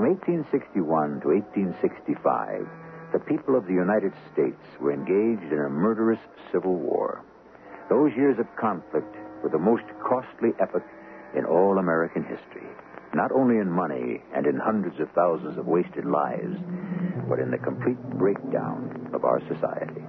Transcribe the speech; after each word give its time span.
From 0.00 0.16
1861 0.16 1.20
to 1.20 1.28
1865, 1.28 3.12
the 3.12 3.18
people 3.18 3.52
of 3.54 3.66
the 3.66 3.76
United 3.76 4.14
States 4.32 4.56
were 4.80 4.96
engaged 4.96 5.52
in 5.52 5.60
a 5.60 5.68
murderous 5.68 6.18
civil 6.50 6.72
war. 6.72 7.22
Those 7.90 8.16
years 8.16 8.38
of 8.38 8.46
conflict 8.56 9.14
were 9.44 9.50
the 9.50 9.60
most 9.60 9.84
costly 10.00 10.56
epoch 10.58 10.88
in 11.36 11.44
all 11.44 11.76
American 11.76 12.24
history, 12.24 12.64
not 13.12 13.30
only 13.30 13.58
in 13.58 13.68
money 13.68 14.22
and 14.34 14.46
in 14.46 14.56
hundreds 14.56 14.98
of 15.00 15.12
thousands 15.12 15.58
of 15.58 15.66
wasted 15.66 16.06
lives, 16.06 16.56
but 17.28 17.38
in 17.38 17.50
the 17.50 17.60
complete 17.60 18.00
breakdown 18.16 19.10
of 19.12 19.26
our 19.26 19.44
society. 19.52 20.00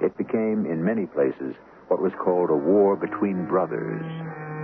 It 0.00 0.16
became, 0.16 0.64
in 0.64 0.82
many 0.82 1.04
places, 1.04 1.52
what 1.88 2.00
was 2.00 2.16
called 2.16 2.48
a 2.48 2.56
war 2.56 2.96
between 2.96 3.44
brothers, 3.44 4.08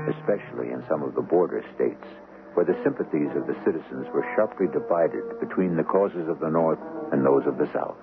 especially 0.08 0.72
in 0.72 0.82
some 0.88 1.02
of 1.02 1.14
the 1.14 1.20
border 1.20 1.62
states, 1.76 2.08
where 2.54 2.64
the 2.64 2.78
sympathies 2.82 3.30
of 3.36 3.46
the 3.46 3.56
citizens 3.64 4.06
were 4.14 4.26
sharply 4.34 4.66
divided 4.66 5.38
between 5.40 5.76
the 5.76 5.82
causes 5.82 6.28
of 6.28 6.40
the 6.40 6.48
North 6.48 6.78
and 7.12 7.24
those 7.24 7.46
of 7.46 7.58
the 7.58 7.70
South. 7.72 7.96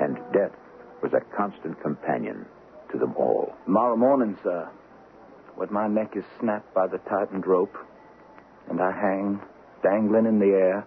And 0.00 0.16
death 0.32 0.52
was 1.02 1.12
a 1.12 1.20
constant 1.36 1.80
companion 1.82 2.46
to 2.90 2.98
them 2.98 3.14
all. 3.16 3.54
Tomorrow 3.64 3.96
morning, 3.96 4.38
sir, 4.42 4.68
when 5.56 5.72
my 5.72 5.88
neck 5.88 6.16
is 6.16 6.24
snapped 6.40 6.72
by 6.74 6.86
the 6.86 6.98
tightened 6.98 7.46
rope 7.46 7.76
and 8.70 8.80
I 8.80 8.92
hang 8.92 9.40
dangling 9.82 10.26
in 10.26 10.38
the 10.38 10.54
air, 10.54 10.86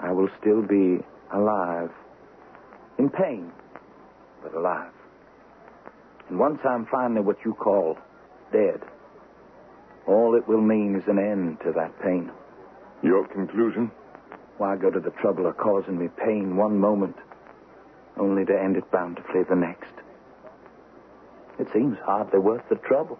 I 0.00 0.12
will 0.12 0.28
still 0.40 0.62
be 0.62 0.98
alive. 1.32 1.90
In 2.98 3.08
pain, 3.08 3.52
but 4.42 4.54
alive. 4.54 4.92
And 6.28 6.38
once 6.38 6.60
I'm 6.64 6.86
finally 6.86 7.20
what 7.20 7.38
you 7.44 7.54
call 7.54 7.98
dead, 8.52 8.80
all 10.06 10.34
it 10.36 10.46
will 10.48 10.60
mean 10.60 10.96
is 10.96 11.06
an 11.08 11.18
end 11.18 11.58
to 11.64 11.72
that 11.72 12.00
pain. 12.02 12.30
Your 13.02 13.26
conclusion? 13.26 13.90
Why 14.58 14.76
go 14.76 14.90
to 14.90 15.00
the 15.00 15.10
trouble 15.10 15.46
of 15.46 15.56
causing 15.56 15.98
me 15.98 16.08
pain 16.24 16.56
one 16.56 16.78
moment, 16.78 17.16
only 18.16 18.44
to 18.44 18.60
end 18.60 18.76
it 18.76 18.90
bountifully 18.90 19.42
the 19.48 19.56
next? 19.56 19.92
It 21.58 21.68
seems 21.72 21.98
hardly 22.04 22.38
worth 22.38 22.68
the 22.68 22.76
trouble. 22.76 23.18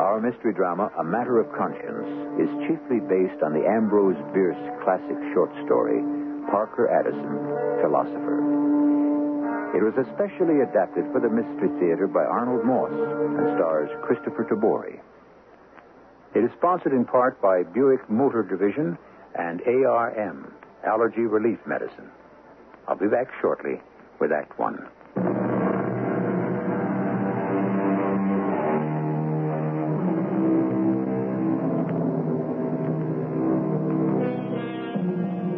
Our 0.00 0.20
mystery 0.20 0.52
drama, 0.54 0.90
A 0.98 1.04
Matter 1.04 1.40
of 1.40 1.52
Conscience, 1.56 2.08
is 2.40 2.48
chiefly 2.68 3.00
based 3.00 3.42
on 3.42 3.52
the 3.52 3.66
Ambrose 3.66 4.20
Bierce 4.32 4.56
classic 4.84 5.16
short 5.32 5.50
story, 5.64 6.00
Parker 6.50 6.88
Adderson, 6.88 7.80
Philosopher. 7.80 8.61
It 9.74 9.82
was 9.82 9.94
especially 9.96 10.60
adapted 10.60 11.10
for 11.12 11.20
the 11.20 11.30
Mystery 11.30 11.70
Theater 11.80 12.06
by 12.06 12.24
Arnold 12.24 12.62
Moss 12.62 12.92
and 12.92 13.56
stars 13.56 13.88
Kristoffer 14.04 14.46
Tabori. 14.46 15.00
It 16.34 16.44
is 16.44 16.50
sponsored 16.58 16.92
in 16.92 17.06
part 17.06 17.40
by 17.40 17.62
Buick 17.62 18.08
Motor 18.10 18.42
Division 18.42 18.98
and 19.34 19.62
ARM, 19.62 20.52
Allergy 20.84 21.22
Relief 21.22 21.58
Medicine. 21.66 22.10
I'll 22.86 22.96
be 22.96 23.08
back 23.08 23.28
shortly 23.40 23.80
with 24.20 24.30
Act 24.30 24.58
One. 24.58 24.86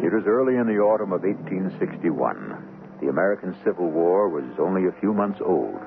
It 0.03 0.13
was 0.13 0.23
early 0.25 0.55
in 0.55 0.67
the 0.67 0.79
autumn 0.79 1.11
of 1.11 1.23
1861. 1.23 2.74
The 3.01 3.09
American 3.09 3.55
Civil 3.63 3.89
War 3.89 4.29
was 4.29 4.45
only 4.57 4.87
a 4.87 4.99
few 5.01 5.13
months 5.13 5.39
old. 5.43 5.79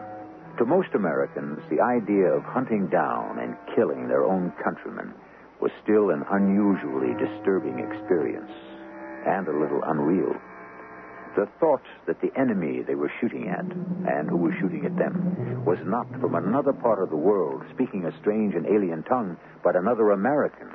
To 0.59 0.67
most 0.67 0.95
Americans, 0.95 1.61
the 1.71 1.81
idea 1.81 2.29
of 2.29 2.43
hunting 2.45 2.89
down 2.89 3.39
and 3.39 3.57
killing 3.75 4.09
their 4.09 4.25
own 4.25 4.53
countrymen 4.63 5.15
was 5.61 5.73
still 5.83 6.11
an 6.11 6.25
unusually 6.31 7.15
disturbing 7.15 7.79
experience 7.79 8.51
and 9.27 9.49
a 9.49 9.59
little 9.59 9.81
unreal. 9.85 10.35
The 11.37 11.49
thought 11.61 11.85
that 12.07 12.21
the 12.21 12.33
enemy 12.37 12.83
they 12.83 12.95
were 12.95 13.13
shooting 13.21 13.49
at, 13.49 13.65
and 13.65 14.29
who 14.29 14.37
was 14.37 14.55
shooting 14.61 14.85
at 14.85 14.97
them, 14.97 15.65
was 15.65 15.79
not 15.85 16.09
from 16.21 16.35
another 16.35 16.73
part 16.73 17.03
of 17.03 17.11
the 17.11 17.17
world 17.17 17.63
speaking 17.73 18.05
a 18.05 18.19
strange 18.21 18.55
and 18.55 18.67
alien 18.67 19.03
tongue, 19.05 19.37
but 19.63 19.77
another 19.77 20.11
American, 20.11 20.69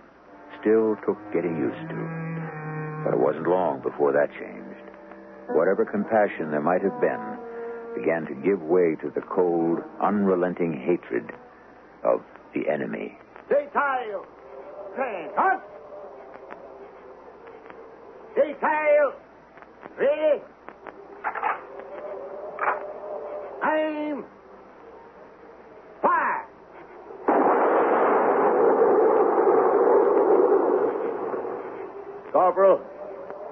still 0.61 0.95
took 1.05 1.17
getting 1.33 1.57
used 1.57 1.89
to. 1.89 3.03
But 3.03 3.13
it 3.13 3.19
wasn't 3.19 3.47
long 3.47 3.81
before 3.81 4.13
that 4.13 4.31
changed. 4.39 4.62
Whatever 5.49 5.85
compassion 5.85 6.51
there 6.51 6.61
might 6.61 6.81
have 6.81 6.99
been 7.01 7.37
began 7.95 8.25
to 8.25 8.33
give 8.43 8.61
way 8.61 8.95
to 9.01 9.09
the 9.13 9.21
cold, 9.21 9.79
unrelenting 10.01 10.73
hatred 10.73 11.31
of 12.03 12.21
the 12.53 12.67
enemy. 12.69 13.17
Detail! 13.49 14.25
Stand. 14.93 15.61
Detail! 18.35 19.13
Ready? 19.97 20.41
Aim! 23.63 24.25
Fire! 26.01 26.47
Corporal, 32.31 32.81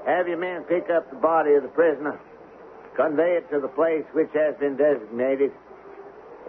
have 0.06 0.28
your 0.28 0.38
men 0.38 0.64
pick 0.64 0.90
up 0.90 1.10
the 1.10 1.18
body 1.18 1.54
of 1.54 1.64
the 1.64 1.70
prisoner. 1.70 2.20
Convey 2.96 3.38
it 3.38 3.50
to 3.52 3.60
the 3.60 3.70
place 3.70 4.04
which 4.14 4.30
has 4.34 4.56
been 4.60 4.76
designated. 4.76 5.52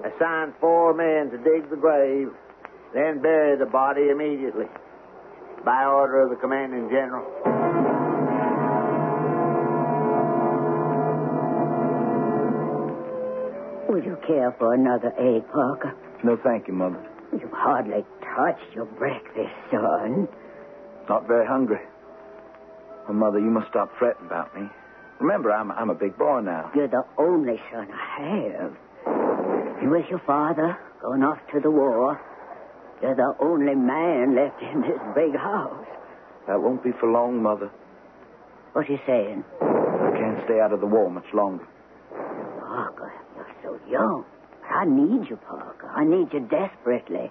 Assign 0.05 0.55
four 0.61 0.95
men 0.95 1.31
to 1.31 1.39
dig 1.39 1.71
the 1.71 1.77
grave, 1.77 2.29
then 2.95 3.21
bury 3.23 3.57
the 3.57 3.67
body 3.67 4.09
immediately. 4.11 4.67
By 5.65 5.85
order 5.85 6.23
of 6.23 6.31
the 6.31 6.37
commanding 6.37 6.89
general. 6.89 7.23
Would 13.89 14.05
you 14.05 14.17
care 14.27 14.53
for 14.59 14.75
another 14.75 15.13
egg, 15.19 15.45
Parker? 15.53 15.95
No, 16.25 16.37
thank 16.43 16.67
you, 16.67 16.75
Mother. 16.75 16.99
You've 17.33 17.53
hardly 17.53 18.05
touched 18.35 18.75
your 18.75 18.87
breakfast, 18.87 19.53
son. 19.71 20.27
Not 21.09 21.29
very 21.29 21.47
hungry. 21.47 21.79
Well, 23.09 23.15
Mother, 23.15 23.39
you 23.39 23.51
must 23.51 23.69
stop 23.69 23.91
fretting 23.99 24.27
about 24.27 24.55
me. 24.59 24.69
Remember, 25.21 25.53
I'm, 25.53 25.71
I'm 25.71 25.91
a 25.91 25.95
big 25.95 26.17
boy 26.17 26.41
now. 26.41 26.71
You're 26.75 26.89
the 26.89 27.05
only 27.19 27.61
son 27.73 27.89
I 27.93 28.59
have. 28.59 28.73
And 29.83 29.91
with 29.91 30.07
your 30.09 30.21
father 30.27 30.79
going 31.01 31.23
off 31.23 31.39
to 31.53 31.61
the 31.61 31.71
war, 31.71 32.21
you're 33.03 33.15
the 33.15 33.35
only 33.41 33.75
man 33.75 34.35
left 34.37 34.63
in 34.63 34.81
this 34.83 35.01
big 35.15 35.35
house. 35.35 35.87
That 36.47 36.61
won't 36.61 36.83
be 36.83 36.91
for 37.01 37.11
long, 37.11 37.43
Mother. 37.43 37.71
What 38.73 38.89
are 38.89 38.93
you 38.93 38.99
saying? 39.07 39.45
I 39.61 40.11
can't 40.17 40.45
stay 40.45 40.61
out 40.61 40.73
of 40.73 40.81
the 40.81 40.87
war 40.87 41.11
much 41.11 41.27
longer. 41.35 41.67
Parker, 42.61 43.13
you're 43.37 43.55
so 43.63 43.79
young. 43.91 44.25
I 44.69 44.85
need 44.87 45.29
you, 45.29 45.37
Parker. 45.37 45.91
I 45.95 46.05
need 46.05 46.33
you 46.33 46.41
desperately. 46.41 47.31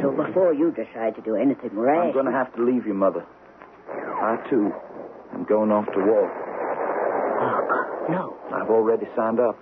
So 0.00 0.10
before 0.12 0.54
you 0.54 0.70
decide 0.70 1.16
to 1.16 1.22
do 1.22 1.34
anything 1.34 1.70
rash... 1.72 2.06
I'm 2.06 2.12
going 2.12 2.26
to 2.26 2.32
have 2.32 2.54
to 2.54 2.62
leave 2.62 2.86
you, 2.86 2.94
Mother. 2.94 3.24
I, 3.98 4.36
too, 4.50 4.72
am 5.32 5.44
going 5.44 5.70
off 5.70 5.86
to 5.86 5.98
war. 5.98 6.30
No. 8.08 8.36
I've 8.54 8.70
already 8.70 9.06
signed 9.16 9.40
up 9.40 9.56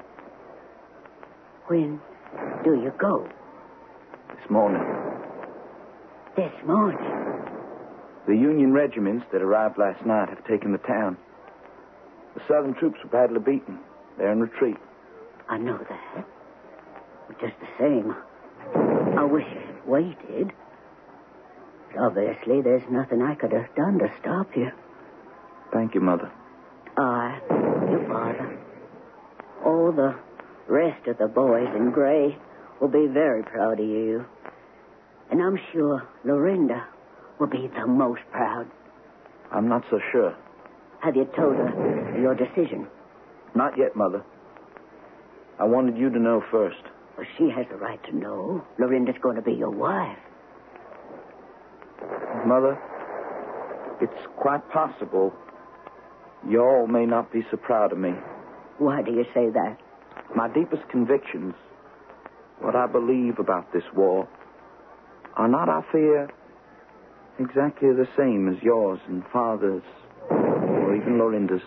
When 1.66 2.00
do 2.64 2.74
you 2.74 2.92
go? 2.98 3.28
this 4.28 4.50
morning. 4.50 4.82
This 6.36 6.52
morning. 6.66 6.98
The 8.26 8.34
Union 8.34 8.72
regiments 8.72 9.24
that 9.32 9.42
arrived 9.42 9.78
last 9.78 10.04
night 10.06 10.28
have 10.28 10.44
taken 10.46 10.72
the 10.72 10.78
town. 10.78 11.16
The 12.34 12.40
Southern 12.48 12.74
troops 12.74 12.98
were 13.04 13.10
badly 13.10 13.40
beaten. 13.40 13.78
They're 14.18 14.32
in 14.32 14.40
retreat. 14.40 14.76
I 15.48 15.58
know 15.58 15.78
that. 15.78 16.26
But 17.28 17.40
just 17.40 17.54
the 17.60 17.66
same, 17.78 18.14
I 19.18 19.24
wish 19.24 19.44
I 19.44 19.66
had 19.66 19.86
waited. 19.86 20.52
Obviously, 21.98 22.62
there's 22.62 22.88
nothing 22.90 23.22
I 23.22 23.34
could 23.34 23.52
have 23.52 23.74
done 23.74 23.98
to 23.98 24.10
stop 24.20 24.48
you. 24.56 24.70
Thank 25.72 25.94
you, 25.94 26.00
Mother. 26.00 26.30
Ah, 26.96 27.38
I, 27.50 27.90
your 27.90 28.06
father, 28.08 28.58
all 29.64 29.92
the 29.92 30.14
rest 30.68 31.06
of 31.06 31.18
the 31.18 31.28
boys 31.28 31.68
in 31.74 31.90
gray 31.90 32.36
will 32.80 32.88
be 32.88 33.06
very 33.06 33.42
proud 33.42 33.80
of 33.80 33.86
you. 33.86 34.24
And 35.30 35.42
I'm 35.42 35.58
sure 35.72 36.06
Lorinda 36.24 36.86
will 37.38 37.46
be 37.46 37.68
the 37.74 37.86
most 37.86 38.20
proud. 38.30 38.66
I'm 39.50 39.68
not 39.68 39.84
so 39.90 39.98
sure. 40.12 40.36
Have 41.00 41.16
you 41.16 41.24
told 41.36 41.56
her 41.56 42.18
your 42.20 42.34
decision? 42.34 42.86
Not 43.54 43.76
yet, 43.78 43.96
Mother. 43.96 44.22
I 45.58 45.64
wanted 45.64 45.96
you 45.96 46.10
to 46.10 46.18
know 46.18 46.42
first. 46.50 46.82
Well, 47.16 47.26
she 47.38 47.50
has 47.50 47.66
the 47.70 47.76
right 47.76 48.02
to 48.04 48.16
know. 48.16 48.64
Lorinda's 48.78 49.16
going 49.22 49.36
to 49.36 49.42
be 49.42 49.52
your 49.52 49.70
wife. 49.70 50.18
Mother, 52.46 52.78
it's 54.00 54.26
quite 54.36 54.68
possible 54.70 55.32
you 56.48 56.60
all 56.60 56.86
may 56.86 57.06
not 57.06 57.32
be 57.32 57.44
so 57.50 57.56
proud 57.56 57.92
of 57.92 57.98
me. 57.98 58.14
Why 58.78 59.02
do 59.02 59.12
you 59.12 59.24
say 59.32 59.48
that? 59.50 59.76
My 60.34 60.48
deepest 60.48 60.88
convictions, 60.88 61.54
what 62.60 62.74
I 62.74 62.86
believe 62.86 63.38
about 63.38 63.72
this 63.72 63.84
war, 63.94 64.28
are 65.36 65.48
not, 65.48 65.68
I 65.68 65.82
fear, 65.92 66.28
exactly 67.38 67.90
the 67.90 68.08
same 68.16 68.48
as 68.48 68.60
yours 68.62 68.98
and 69.06 69.22
Father's, 69.32 69.84
or 70.30 70.96
even 70.96 71.18
Lorinda's. 71.18 71.62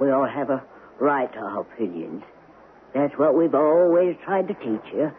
We 0.00 0.10
all 0.10 0.28
have 0.28 0.50
a 0.50 0.62
right 1.00 1.32
to 1.32 1.38
our 1.38 1.60
opinions. 1.62 2.22
That's 2.94 3.14
what 3.18 3.36
we've 3.36 3.54
always 3.54 4.16
tried 4.24 4.48
to 4.48 4.54
teach 4.54 4.92
you. 4.92 5.10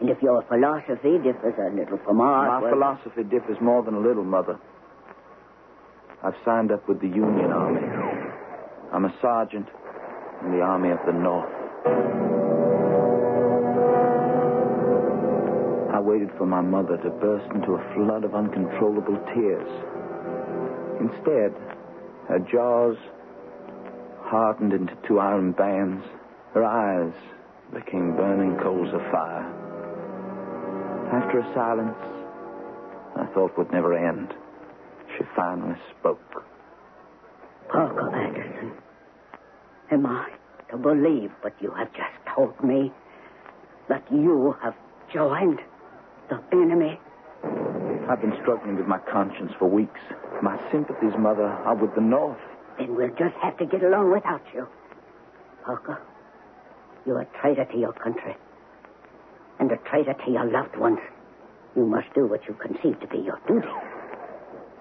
And 0.00 0.10
if 0.10 0.22
your 0.22 0.42
philosophy 0.48 1.18
differs 1.18 1.54
a 1.58 1.74
little 1.74 1.98
from 2.04 2.20
ours, 2.20 2.48
My 2.48 2.60
well, 2.60 2.70
philosophy 2.70 3.24
differs 3.24 3.60
more 3.60 3.82
than 3.82 3.94
a 3.94 4.00
little, 4.00 4.24
Mother. 4.24 4.58
I've 6.22 6.36
signed 6.44 6.70
up 6.70 6.88
with 6.88 7.00
the 7.00 7.08
Union 7.08 7.50
Army. 7.50 7.82
I'm 8.92 9.04
a 9.04 9.14
sergeant 9.20 9.66
in 10.44 10.52
the 10.52 10.60
Army 10.60 10.90
of 10.90 10.98
the 11.04 11.12
North. 11.12 11.50
I 15.92 16.00
waited 16.00 16.30
for 16.38 16.46
my 16.46 16.60
mother 16.60 16.96
to 16.96 17.10
burst 17.10 17.50
into 17.52 17.72
a 17.72 17.94
flood 17.94 18.24
of 18.24 18.34
uncontrollable 18.34 19.18
tears. 19.34 19.68
Instead, 21.00 21.54
her 22.28 22.38
jaws 22.50 22.96
hardened 24.22 24.72
into 24.72 24.96
two 25.08 25.18
iron 25.18 25.52
bands. 25.52 26.04
Her 26.54 26.64
eyes 26.64 27.12
became 27.74 28.16
burning 28.16 28.58
coals 28.62 28.94
of 28.94 29.00
fire. 29.10 29.67
After 31.10 31.40
a 31.40 31.54
silence 31.54 31.96
I 33.16 33.26
thought 33.34 33.56
would 33.56 33.72
never 33.72 33.96
end, 33.96 34.28
she 35.16 35.24
finally 35.34 35.76
spoke. 35.98 36.20
Parker 37.68 38.14
Anderson, 38.14 38.72
am 39.90 40.06
I 40.06 40.28
to 40.70 40.76
believe 40.76 41.30
what 41.40 41.54
you 41.60 41.72
have 41.72 41.92
just 41.92 42.34
told 42.34 42.62
me? 42.62 42.92
That 43.88 44.04
you 44.12 44.54
have 44.62 44.74
joined 45.12 45.60
the 46.28 46.42
enemy? 46.52 47.00
I've 48.10 48.20
been 48.20 48.34
struggling 48.42 48.76
with 48.76 48.86
my 48.86 48.98
conscience 49.10 49.52
for 49.58 49.68
weeks. 49.68 50.00
My 50.42 50.58
sympathies, 50.70 51.12
Mother, 51.18 51.46
are 51.46 51.74
with 51.74 51.94
the 51.94 52.00
North. 52.02 52.38
Then 52.78 52.94
we'll 52.94 53.08
just 53.10 53.34
have 53.42 53.56
to 53.58 53.66
get 53.66 53.82
along 53.82 54.12
without 54.12 54.42
you. 54.54 54.68
Parker, 55.64 56.00
you're 57.06 57.20
a 57.20 57.26
traitor 57.40 57.64
to 57.64 57.78
your 57.78 57.92
country. 57.94 58.36
And 59.60 59.70
a 59.72 59.76
traitor 59.88 60.14
to 60.14 60.30
your 60.30 60.44
loved 60.50 60.76
ones. 60.76 61.00
You 61.76 61.84
must 61.86 62.12
do 62.14 62.26
what 62.26 62.46
you 62.46 62.54
conceive 62.54 63.00
to 63.00 63.06
be 63.06 63.18
your 63.18 63.40
duty. 63.46 63.68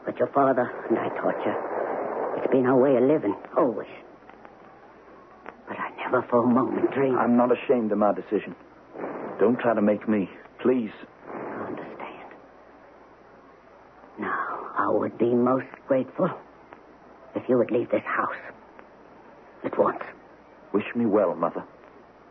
But 0.05 0.17
your 0.17 0.27
father 0.29 0.69
and 0.89 0.97
I 0.97 1.09
taught 1.09 1.45
you. 1.45 1.53
It's 2.37 2.51
been 2.51 2.65
our 2.65 2.77
way 2.77 2.95
of 2.95 3.03
living, 3.03 3.35
always. 3.57 3.89
But 5.67 5.77
I 5.79 5.89
never 5.97 6.21
for 6.29 6.43
a 6.43 6.47
moment 6.47 6.91
dreamed. 6.93 7.17
I'm 7.17 7.35
not 7.35 7.51
ashamed 7.51 7.91
of 7.91 7.97
my 7.97 8.13
decision. 8.13 8.55
Don't 9.39 9.59
try 9.59 9.73
to 9.73 9.81
make 9.81 10.07
me. 10.07 10.29
Please. 10.61 10.91
I 11.27 11.65
understand. 11.67 12.29
Now, 14.19 14.71
I 14.77 14.89
would 14.89 15.17
be 15.17 15.33
most 15.33 15.67
grateful 15.87 16.29
if 17.35 17.43
you 17.49 17.57
would 17.57 17.71
leave 17.71 17.89
this 17.89 18.03
house. 18.05 18.35
At 19.63 19.77
once. 19.77 20.03
Wish 20.73 20.85
me 20.95 21.05
well, 21.05 21.35
Mother. 21.35 21.63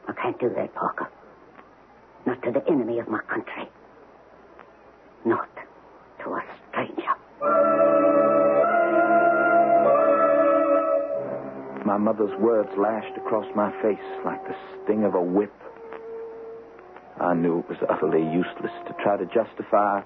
I 0.09 0.13
can't 0.13 0.39
do 0.39 0.49
that, 0.57 0.75
Parker. 0.75 1.09
Not 2.27 2.43
to 2.43 2.51
the 2.51 2.67
enemy 2.69 2.99
of 2.99 3.09
my 3.09 3.21
country. 3.21 3.69
Not 5.25 5.49
to 6.25 6.31
a 6.31 6.43
stranger. 6.69 7.15
My 11.85 11.97
mother's 11.97 12.37
words 12.41 12.69
lashed 12.77 13.17
across 13.17 13.47
my 13.55 13.71
face 13.81 14.25
like 14.25 14.45
the 14.45 14.57
sting 14.85 15.05
of 15.05 15.15
a 15.15 15.23
whip. 15.23 15.53
I 17.21 17.35
knew 17.35 17.61
it 17.61 17.69
was 17.69 17.79
utterly 17.89 18.23
useless 18.23 18.73
to 18.89 18.93
try 19.03 19.17
to 19.17 19.25
justify, 19.27 20.03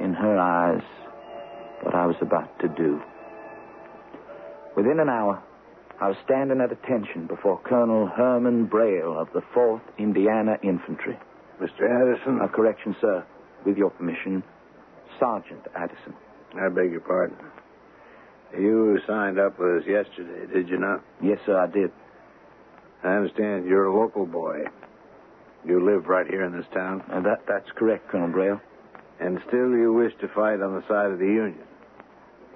in 0.00 0.14
her 0.14 0.38
eyes, 0.38 0.82
what 1.82 1.94
I 1.94 2.06
was 2.06 2.16
about 2.22 2.58
to 2.60 2.68
do. 2.68 3.00
Within 4.74 5.00
an 5.00 5.10
hour, 5.10 5.42
I 6.00 6.08
was 6.08 6.16
standing 6.24 6.60
at 6.60 6.72
attention 6.72 7.26
before 7.26 7.60
Colonel 7.60 8.06
Herman 8.06 8.66
Braille 8.66 9.18
of 9.18 9.28
the 9.34 9.42
4th 9.54 9.82
Indiana 9.98 10.56
Infantry. 10.62 11.18
Mr. 11.60 11.82
Addison, 11.84 12.40
A 12.40 12.48
correction, 12.48 12.96
sir. 13.00 13.24
With 13.66 13.76
your 13.76 13.90
permission, 13.90 14.42
Sergeant 15.18 15.60
Addison. 15.76 16.14
I 16.58 16.68
beg 16.70 16.90
your 16.90 17.00
pardon. 17.00 17.36
You 18.58 18.98
signed 19.06 19.38
up 19.38 19.58
with 19.58 19.82
us 19.82 19.86
yesterday, 19.86 20.50
did 20.52 20.68
you 20.70 20.78
not? 20.78 21.04
Yes, 21.22 21.38
sir, 21.44 21.58
I 21.58 21.66
did. 21.66 21.92
I 23.04 23.08
understand 23.16 23.66
you're 23.66 23.84
a 23.86 23.94
local 24.00 24.24
boy. 24.24 24.64
You 25.66 25.84
live 25.84 26.06
right 26.06 26.26
here 26.26 26.44
in 26.44 26.52
this 26.56 26.66
town, 26.72 27.02
Uh, 27.12 27.20
that, 27.20 27.42
that's 27.46 27.70
correct, 27.76 28.08
Colonel 28.08 28.28
Braille. 28.28 28.60
and 29.20 29.38
still 29.46 29.70
you 29.76 29.92
wish 29.92 30.12
to 30.22 30.28
fight 30.28 30.62
on 30.62 30.74
the 30.74 30.82
side 30.88 31.10
of 31.10 31.18
the 31.18 31.26
Union. 31.26 31.62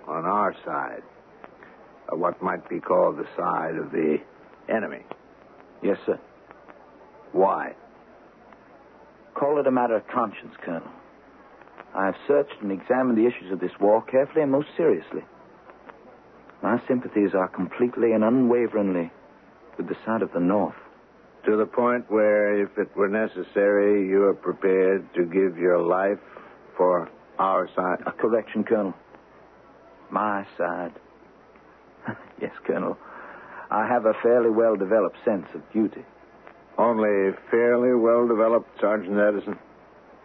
On 0.08 0.24
our 0.24 0.54
side. 0.64 1.02
Or 2.08 2.18
what 2.18 2.42
might 2.42 2.68
be 2.68 2.80
called 2.80 3.16
the 3.16 3.26
side 3.36 3.76
of 3.76 3.90
the 3.90 4.18
enemy. 4.68 5.04
Yes, 5.82 5.98
sir. 6.06 6.18
Why? 7.32 7.74
Call 9.34 9.58
it 9.58 9.66
a 9.66 9.70
matter 9.70 9.96
of 9.96 10.06
conscience, 10.08 10.54
Colonel. 10.64 10.88
I 11.94 12.06
have 12.06 12.16
searched 12.26 12.54
and 12.60 12.72
examined 12.72 13.18
the 13.18 13.26
issues 13.26 13.52
of 13.52 13.60
this 13.60 13.72
war 13.80 14.02
carefully 14.02 14.42
and 14.42 14.50
most 14.50 14.68
seriously. 14.76 15.22
My 16.62 16.80
sympathies 16.88 17.34
are 17.34 17.48
completely 17.48 18.12
and 18.12 18.24
unwaveringly 18.24 19.12
with 19.76 19.88
the 19.88 19.96
side 20.06 20.22
of 20.22 20.32
the 20.32 20.40
North. 20.40 20.74
To 21.46 21.56
the 21.56 21.66
point 21.66 22.10
where, 22.10 22.62
if 22.62 22.70
it 22.78 22.96
were 22.96 23.08
necessary, 23.08 24.08
you 24.08 24.24
are 24.24 24.34
prepared 24.34 25.12
to 25.14 25.24
give 25.24 25.58
your 25.58 25.78
life 25.78 26.18
for 26.76 27.10
our 27.38 27.68
side. 27.76 27.98
A 28.06 28.12
correction, 28.12 28.64
Colonel. 28.64 28.94
My 30.10 30.46
side. 30.56 30.92
yes, 32.40 32.52
Colonel. 32.66 32.96
I 33.70 33.86
have 33.86 34.06
a 34.06 34.14
fairly 34.22 34.50
well 34.50 34.76
developed 34.76 35.16
sense 35.24 35.46
of 35.54 35.62
duty. 35.72 36.04
Only 36.76 37.32
fairly 37.50 37.94
well 37.94 38.26
developed, 38.26 38.68
Sergeant 38.80 39.18
Edison. 39.18 39.58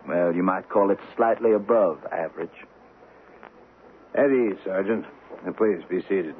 Well, 0.07 0.33
you 0.33 0.43
might 0.43 0.69
call 0.69 0.91
it 0.91 0.99
slightly 1.15 1.53
above 1.53 1.99
average. 2.11 2.49
At 4.15 4.31
ease, 4.31 4.57
Sergeant. 4.65 5.05
And 5.45 5.55
please 5.55 5.81
be 5.89 6.01
seated. 6.01 6.35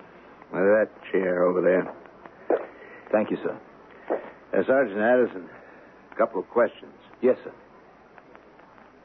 With 0.51 0.63
that 0.63 0.89
chair 1.12 1.43
over 1.43 1.62
there. 1.62 1.93
Thank 3.12 3.31
you, 3.31 3.38
sir. 3.38 3.58
Uh, 4.51 4.63
Sergeant 4.65 5.00
Addison, 5.00 5.48
a 6.12 6.15
couple 6.15 6.41
of 6.41 6.50
questions. 6.50 6.93
Yes, 7.22 7.38
sir. 7.43 7.53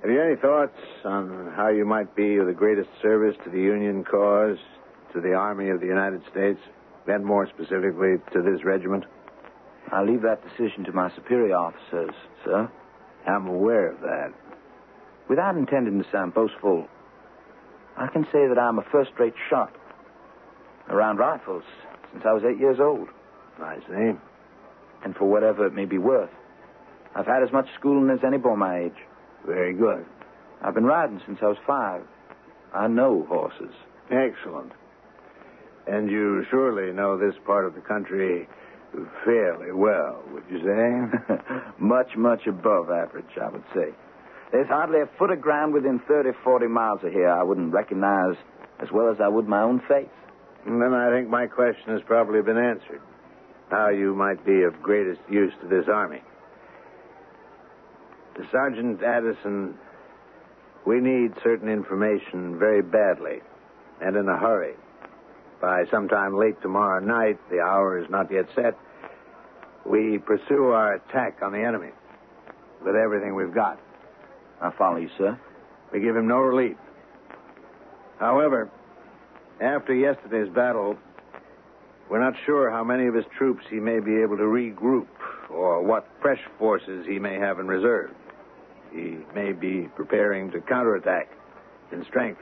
Have 0.02 0.10
you 0.10 0.20
any 0.22 0.36
thoughts 0.36 0.78
on 1.04 1.52
how 1.54 1.68
you 1.68 1.84
might 1.84 2.14
be 2.16 2.36
of 2.36 2.46
the 2.46 2.52
greatest 2.52 2.88
service 3.02 3.36
to 3.44 3.50
the 3.50 3.58
Union 3.60 4.04
cause, 4.04 4.58
to 5.14 5.20
the 5.20 5.32
Army 5.32 5.70
of 5.70 5.80
the 5.80 5.86
United 5.86 6.22
States, 6.30 6.60
and 7.06 7.24
more 7.24 7.46
specifically 7.48 8.16
to 8.32 8.42
this 8.42 8.64
regiment? 8.64 9.04
I 9.92 10.02
leave 10.02 10.22
that 10.22 10.42
decision 10.42 10.84
to 10.84 10.92
my 10.92 11.10
superior 11.14 11.56
officers, 11.56 12.14
sir. 12.44 12.70
I'm 13.26 13.46
aware 13.46 13.90
of 13.90 14.00
that. 14.00 14.32
Without 15.28 15.56
intending 15.56 16.02
to 16.02 16.10
sound 16.10 16.34
boastful, 16.34 16.86
I 17.96 18.08
can 18.08 18.24
say 18.24 18.46
that 18.48 18.58
I'm 18.58 18.78
a 18.78 18.84
first 18.90 19.12
rate 19.18 19.34
shot 19.48 19.74
around 20.88 21.18
rifles 21.18 21.62
since 22.12 22.24
I 22.26 22.32
was 22.32 22.42
eight 22.44 22.58
years 22.58 22.78
old. 22.80 23.08
I 23.60 23.76
see. 23.88 24.18
And 25.04 25.14
for 25.16 25.26
whatever 25.26 25.66
it 25.66 25.74
may 25.74 25.84
be 25.84 25.98
worth, 25.98 26.30
I've 27.14 27.26
had 27.26 27.42
as 27.42 27.52
much 27.52 27.68
schooling 27.78 28.10
as 28.10 28.24
any 28.26 28.38
boy 28.38 28.56
my 28.56 28.80
age. 28.80 28.96
Very 29.46 29.74
good. 29.74 30.04
I've 30.62 30.74
been 30.74 30.84
riding 30.84 31.20
since 31.26 31.38
I 31.42 31.46
was 31.46 31.58
five. 31.66 32.02
I 32.74 32.88
know 32.88 33.24
horses. 33.28 33.74
Excellent. 34.10 34.72
And 35.86 36.10
you 36.10 36.44
surely 36.50 36.92
know 36.92 37.18
this 37.18 37.34
part 37.44 37.66
of 37.66 37.74
the 37.74 37.80
country 37.80 38.48
fairly 39.24 39.72
well, 39.72 40.22
would 40.32 40.44
you 40.50 40.60
say? 40.60 41.34
much, 41.78 42.16
much 42.16 42.46
above 42.46 42.90
average, 42.90 43.36
I 43.40 43.50
would 43.50 43.64
say. 43.74 43.92
There's 44.52 44.68
hardly 44.68 45.00
a 45.00 45.08
foot 45.18 45.30
of 45.30 45.40
ground 45.40 45.74
within 45.74 46.00
30, 46.06 46.30
40 46.44 46.66
miles 46.68 47.00
of 47.02 47.12
here 47.12 47.28
I 47.28 47.42
wouldn't 47.42 47.72
recognize 47.72 48.36
as 48.80 48.88
well 48.92 49.10
as 49.10 49.18
I 49.20 49.28
would 49.28 49.48
my 49.48 49.62
own 49.62 49.80
face. 49.88 50.08
And 50.66 50.80
then 50.80 50.94
I 50.94 51.10
think 51.10 51.28
my 51.28 51.46
question 51.46 51.92
has 51.92 52.02
probably 52.06 52.40
been 52.40 52.56
answered. 52.58 53.00
How 53.70 53.88
you 53.90 54.14
might 54.14 54.44
be 54.46 54.62
of 54.62 54.80
greatest 54.82 55.20
use 55.30 55.52
to 55.62 55.68
this 55.68 55.86
army. 55.92 56.22
To 58.36 58.42
Sergeant 58.50 59.02
Addison, 59.02 59.74
we 60.86 61.00
need 61.00 61.32
certain 61.42 61.68
information 61.68 62.58
very 62.58 62.82
badly 62.82 63.40
and 64.00 64.16
in 64.16 64.28
a 64.28 64.38
hurry. 64.38 64.74
By 65.60 65.84
sometime 65.90 66.36
late 66.36 66.60
tomorrow 66.62 67.04
night, 67.04 67.38
the 67.50 67.60
hour 67.60 67.98
is 67.98 68.10
not 68.10 68.30
yet 68.30 68.46
set, 68.54 68.76
we 69.84 70.18
pursue 70.18 70.68
our 70.68 70.94
attack 70.94 71.38
on 71.42 71.52
the 71.52 71.62
enemy 71.62 71.90
with 72.84 72.96
everything 72.96 73.34
we've 73.34 73.54
got. 73.54 73.78
I 74.60 74.70
follow 74.76 74.96
you, 74.96 75.10
sir. 75.18 75.38
We 75.92 76.00
give 76.00 76.16
him 76.16 76.26
no 76.26 76.38
relief. 76.38 76.76
However, 78.18 78.70
after 79.60 79.94
yesterday's 79.94 80.52
battle, 80.54 80.96
we're 82.10 82.20
not 82.22 82.34
sure 82.44 82.70
how 82.70 82.84
many 82.84 83.06
of 83.06 83.14
his 83.14 83.24
troops 83.36 83.64
he 83.70 83.76
may 83.76 84.00
be 84.00 84.22
able 84.22 84.36
to 84.36 84.44
regroup 84.44 85.06
or 85.50 85.82
what 85.82 86.06
fresh 86.20 86.40
forces 86.58 87.06
he 87.06 87.18
may 87.18 87.38
have 87.38 87.58
in 87.58 87.66
reserve. 87.66 88.10
He 88.92 89.18
may 89.34 89.52
be 89.52 89.88
preparing 89.96 90.50
to 90.52 90.60
counterattack 90.60 91.28
in 91.92 92.04
strength. 92.04 92.40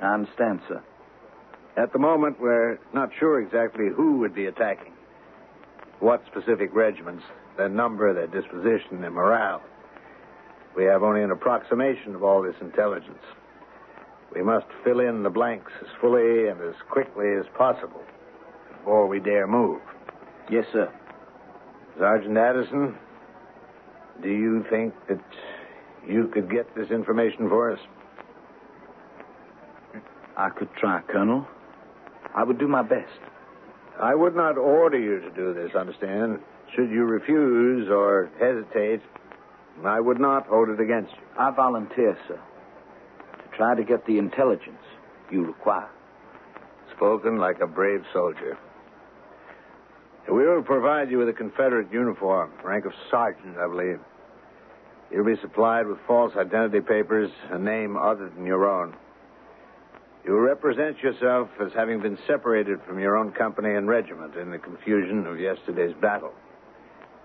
I 0.00 0.14
understand, 0.14 0.60
sir. 0.68 0.82
At 1.76 1.92
the 1.92 1.98
moment, 1.98 2.40
we're 2.40 2.78
not 2.92 3.10
sure 3.18 3.40
exactly 3.40 3.88
who 3.88 4.18
would 4.18 4.34
be 4.34 4.46
attacking, 4.46 4.92
what 5.98 6.22
specific 6.26 6.72
regiments, 6.72 7.24
their 7.56 7.68
number, 7.68 8.14
their 8.14 8.28
disposition, 8.28 9.00
their 9.00 9.10
morale. 9.10 9.62
We 10.76 10.84
have 10.84 11.02
only 11.02 11.22
an 11.22 11.30
approximation 11.30 12.14
of 12.14 12.22
all 12.22 12.42
this 12.42 12.54
intelligence. 12.60 13.22
We 14.34 14.42
must 14.42 14.66
fill 14.84 15.00
in 15.00 15.22
the 15.22 15.30
blanks 15.30 15.72
as 15.80 15.88
fully 16.00 16.48
and 16.48 16.60
as 16.60 16.74
quickly 16.90 17.34
as 17.38 17.46
possible 17.56 18.02
before 18.78 19.06
we 19.06 19.20
dare 19.20 19.46
move. 19.46 19.80
Yes, 20.50 20.66
sir. 20.72 20.92
Sergeant 21.98 22.36
Addison, 22.36 22.96
do 24.22 24.28
you 24.28 24.64
think 24.70 24.94
that 25.08 25.22
you 26.06 26.28
could 26.28 26.50
get 26.50 26.74
this 26.74 26.90
information 26.90 27.48
for 27.48 27.72
us? 27.72 27.78
I 30.36 30.50
could 30.50 30.68
try, 30.74 31.00
Colonel. 31.02 31.46
I 32.34 32.42
would 32.42 32.58
do 32.58 32.68
my 32.68 32.82
best. 32.82 33.20
I 34.00 34.14
would 34.14 34.34
not 34.34 34.58
order 34.58 34.98
you 34.98 35.20
to 35.20 35.30
do 35.30 35.54
this, 35.54 35.74
understand? 35.74 36.40
Should 36.74 36.90
you 36.90 37.04
refuse 37.04 37.88
or 37.88 38.30
hesitate, 38.40 39.00
I 39.84 40.00
would 40.00 40.20
not 40.20 40.46
hold 40.46 40.68
it 40.68 40.80
against 40.80 41.12
you. 41.12 41.22
I 41.38 41.50
volunteer, 41.50 42.16
sir, 42.26 42.40
to 43.38 43.56
try 43.56 43.74
to 43.74 43.84
get 43.84 44.06
the 44.06 44.18
intelligence 44.18 44.82
you 45.30 45.44
require. 45.44 45.88
Spoken 46.96 47.38
like 47.38 47.60
a 47.60 47.66
brave 47.66 48.02
soldier. 48.12 48.58
We 50.30 50.46
will 50.46 50.62
provide 50.62 51.10
you 51.10 51.18
with 51.18 51.28
a 51.28 51.32
Confederate 51.32 51.92
uniform, 51.92 52.50
rank 52.64 52.86
of 52.86 52.92
sergeant, 53.10 53.58
I 53.58 53.68
believe. 53.68 54.00
You'll 55.10 55.26
be 55.26 55.40
supplied 55.40 55.86
with 55.86 55.98
false 56.06 56.32
identity 56.36 56.80
papers, 56.80 57.30
a 57.50 57.58
name 57.58 57.96
other 57.96 58.30
than 58.30 58.46
your 58.46 58.68
own. 58.68 58.96
You 60.24 60.38
represent 60.38 61.02
yourself 61.02 61.50
as 61.60 61.72
having 61.74 62.00
been 62.00 62.16
separated 62.26 62.80
from 62.86 62.98
your 62.98 63.16
own 63.16 63.32
company 63.32 63.74
and 63.74 63.86
regiment 63.86 64.36
in 64.36 64.50
the 64.50 64.58
confusion 64.58 65.26
of 65.26 65.38
yesterday's 65.38 65.94
battle. 66.00 66.32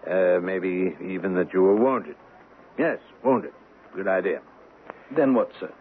Uh, 0.05 0.39
maybe 0.41 0.95
even 1.01 1.33
that 1.35 1.53
you 1.53 1.61
were 1.61 1.75
wounded. 1.75 2.15
Yes, 2.77 2.99
wounded. 3.23 3.53
Good 3.95 4.07
idea. 4.07 4.41
Then 5.15 5.33
what, 5.33 5.49
sir? 5.59 5.73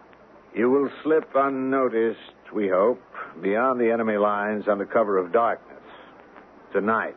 You 0.54 0.70
will 0.70 0.90
slip 1.02 1.28
unnoticed, 1.34 2.18
we 2.52 2.68
hope, 2.68 3.02
beyond 3.42 3.80
the 3.80 3.90
enemy 3.90 4.16
lines 4.16 4.64
under 4.68 4.86
cover 4.86 5.18
of 5.18 5.32
darkness. 5.32 5.82
Tonight. 6.72 7.16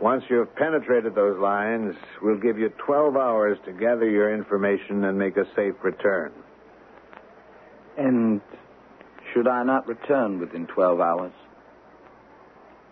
Once 0.00 0.24
you 0.30 0.38
have 0.38 0.54
penetrated 0.56 1.14
those 1.14 1.38
lines, 1.38 1.94
we'll 2.22 2.38
give 2.38 2.58
you 2.58 2.70
12 2.84 3.16
hours 3.16 3.58
to 3.66 3.72
gather 3.72 4.08
your 4.08 4.34
information 4.34 5.04
and 5.04 5.18
make 5.18 5.36
a 5.36 5.44
safe 5.54 5.74
return. 5.82 6.32
And 7.96 8.40
should 9.32 9.48
I 9.48 9.62
not 9.62 9.86
return 9.86 10.38
within 10.38 10.66
12 10.66 11.00
hours? 11.00 11.32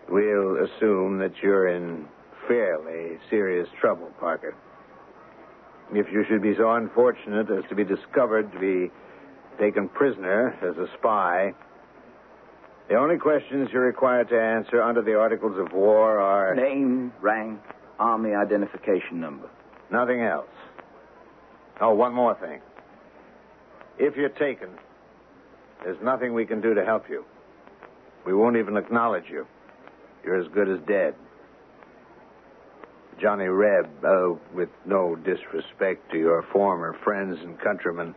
We'll 0.09 0.65
assume 0.65 1.19
that 1.19 1.31
you're 1.41 1.67
in 1.67 2.05
fairly 2.47 3.17
serious 3.29 3.67
trouble, 3.79 4.11
Parker. 4.19 4.55
If 5.93 6.07
you 6.11 6.25
should 6.27 6.41
be 6.41 6.55
so 6.57 6.71
unfortunate 6.71 7.49
as 7.51 7.63
to 7.69 7.75
be 7.75 7.83
discovered 7.83 8.51
to 8.53 8.59
be 8.59 8.91
taken 9.59 9.89
prisoner 9.89 10.57
as 10.61 10.77
a 10.77 10.87
spy, 10.97 11.53
the 12.89 12.95
only 12.95 13.17
questions 13.17 13.69
you're 13.71 13.85
required 13.85 14.29
to 14.29 14.39
answer 14.39 14.81
under 14.81 15.01
the 15.01 15.17
Articles 15.17 15.57
of 15.57 15.71
War 15.73 16.19
are. 16.19 16.55
Name, 16.55 17.13
rank, 17.21 17.59
army 17.99 18.33
identification 18.33 19.19
number. 19.19 19.49
Nothing 19.91 20.21
else. 20.21 20.49
Oh, 21.79 21.93
one 21.93 22.13
more 22.13 22.35
thing. 22.35 22.61
If 23.97 24.15
you're 24.15 24.29
taken, 24.29 24.69
there's 25.83 26.01
nothing 26.01 26.33
we 26.33 26.45
can 26.45 26.61
do 26.61 26.73
to 26.73 26.85
help 26.85 27.09
you. 27.09 27.25
We 28.25 28.33
won't 28.33 28.57
even 28.57 28.77
acknowledge 28.77 29.25
you. 29.29 29.47
You're 30.23 30.39
as 30.39 30.47
good 30.53 30.69
as 30.69 30.79
dead. 30.87 31.15
Johnny 33.19 33.47
Reb, 33.47 33.87
uh, 34.03 34.33
with 34.53 34.69
no 34.85 35.15
disrespect 35.15 36.11
to 36.11 36.17
your 36.17 36.43
former 36.53 36.97
friends 37.03 37.37
and 37.41 37.59
countrymen, 37.59 38.15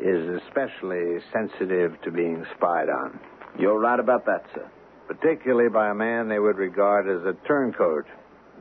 is 0.00 0.42
especially 0.42 1.18
sensitive 1.32 2.00
to 2.02 2.10
being 2.10 2.44
spied 2.56 2.88
on. 2.88 3.18
You're 3.58 3.80
right 3.80 3.98
about 3.98 4.24
that, 4.26 4.44
sir. 4.54 4.70
Particularly 5.06 5.68
by 5.70 5.90
a 5.90 5.94
man 5.94 6.28
they 6.28 6.38
would 6.38 6.56
regard 6.56 7.08
as 7.08 7.26
a 7.26 7.34
turncoat, 7.46 8.06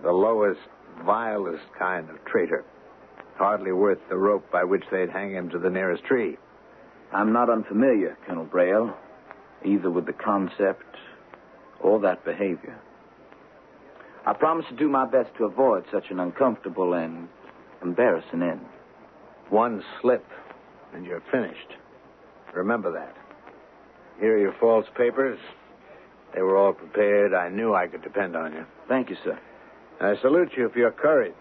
the 0.02 0.12
lowest, 0.12 0.60
vilest 1.06 1.64
kind 1.78 2.10
of 2.10 2.24
traitor. 2.26 2.66
Hardly 3.38 3.72
worth 3.72 4.00
the 4.10 4.18
rope 4.18 4.50
by 4.52 4.64
which 4.64 4.84
they'd 4.92 5.10
hang 5.10 5.32
him 5.32 5.50
to 5.50 5.60
the 5.60 5.70
nearest 5.70 6.04
tree. 6.06 6.38
I'm 7.14 7.32
not 7.32 7.50
unfamiliar, 7.50 8.18
Colonel 8.26 8.46
Braille, 8.46 8.96
either 9.64 9.90
with 9.90 10.06
the 10.06 10.14
concept 10.14 10.84
or 11.80 12.00
that 12.02 12.26
behavior. 12.26 12.78
I 14.26 14.34
promise 14.34 14.66
to 14.70 14.76
do 14.76 14.90
my 14.90 15.06
best 15.06 15.30
to 15.38 15.46
avoid 15.46 15.86
such 15.92 16.12
an 16.12 16.20
uncomfortable 16.20 16.94
and 16.94 17.30
embarrassing 17.82 18.42
end. 18.42 18.66
One 19.50 19.84
slip, 20.02 20.26
and 20.94 21.06
you're 21.06 21.24
finished. 21.32 21.74
Remember 22.54 22.92
that. 22.92 23.16
Here 24.20 24.36
are 24.36 24.40
your 24.40 24.56
false 24.60 24.88
papers. 24.98 25.40
They 26.36 26.42
were 26.42 26.58
all 26.58 26.74
prepared. 26.74 27.34
I 27.34 27.50
knew 27.50 27.74
I 27.74 27.88
could 27.88 28.02
depend 28.04 28.36
on 28.36 28.54
you. 28.54 28.66
Thank 28.90 29.10
you, 29.10 29.16
sir. 29.24 29.40
I 30.02 30.16
salute 30.22 30.52
you 30.58 30.70
for 30.70 30.80
your 30.80 30.92
courage. 30.92 31.34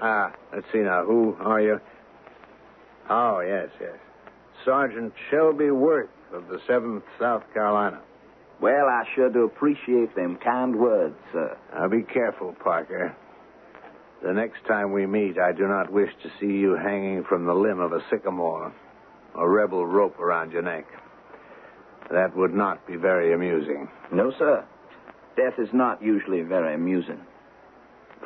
Ah, 0.00 0.32
let's 0.54 0.66
see 0.72 0.78
now. 0.78 1.04
Who 1.04 1.36
are 1.40 1.60
you? 1.60 1.80
Oh, 3.08 3.40
yes, 3.40 3.68
yes. 3.80 3.98
Sergeant 4.64 5.12
Shelby 5.30 5.70
Worth 5.70 6.10
of 6.32 6.48
the 6.48 6.58
7th 6.68 7.02
South 7.18 7.42
Carolina. 7.52 8.00
Well, 8.60 8.86
I 8.86 9.04
sure 9.14 9.30
do 9.30 9.44
appreciate 9.44 10.14
them 10.14 10.38
kind 10.44 10.76
words, 10.76 11.16
sir. 11.32 11.56
Now 11.72 11.88
be 11.88 12.02
careful, 12.02 12.54
Parker. 12.62 13.16
The 14.22 14.32
next 14.34 14.66
time 14.68 14.92
we 14.92 15.06
meet, 15.06 15.38
I 15.38 15.52
do 15.52 15.66
not 15.66 15.90
wish 15.90 16.10
to 16.22 16.30
see 16.38 16.52
you 16.58 16.76
hanging 16.76 17.24
from 17.24 17.46
the 17.46 17.54
limb 17.54 17.80
of 17.80 17.92
a 17.92 18.00
sycamore, 18.10 18.72
a 19.34 19.48
rebel 19.48 19.86
rope 19.86 20.18
around 20.20 20.52
your 20.52 20.62
neck. 20.62 20.84
That 22.10 22.36
would 22.36 22.52
not 22.52 22.86
be 22.86 22.96
very 22.96 23.32
amusing. 23.32 23.88
No, 24.12 24.30
sir. 24.38 24.64
Death 25.36 25.58
is 25.58 25.70
not 25.72 26.02
usually 26.02 26.42
very 26.42 26.74
amusing. 26.74 27.20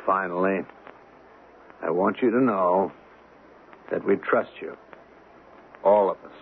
Finally, 0.05 0.65
I 1.81 1.91
want 1.91 2.17
you 2.21 2.29
to 2.31 2.41
know 2.41 2.91
that 3.89 4.05
we 4.05 4.17
trust 4.17 4.51
you. 4.61 4.75
All 5.85 6.09
of 6.09 6.17
us, 6.25 6.37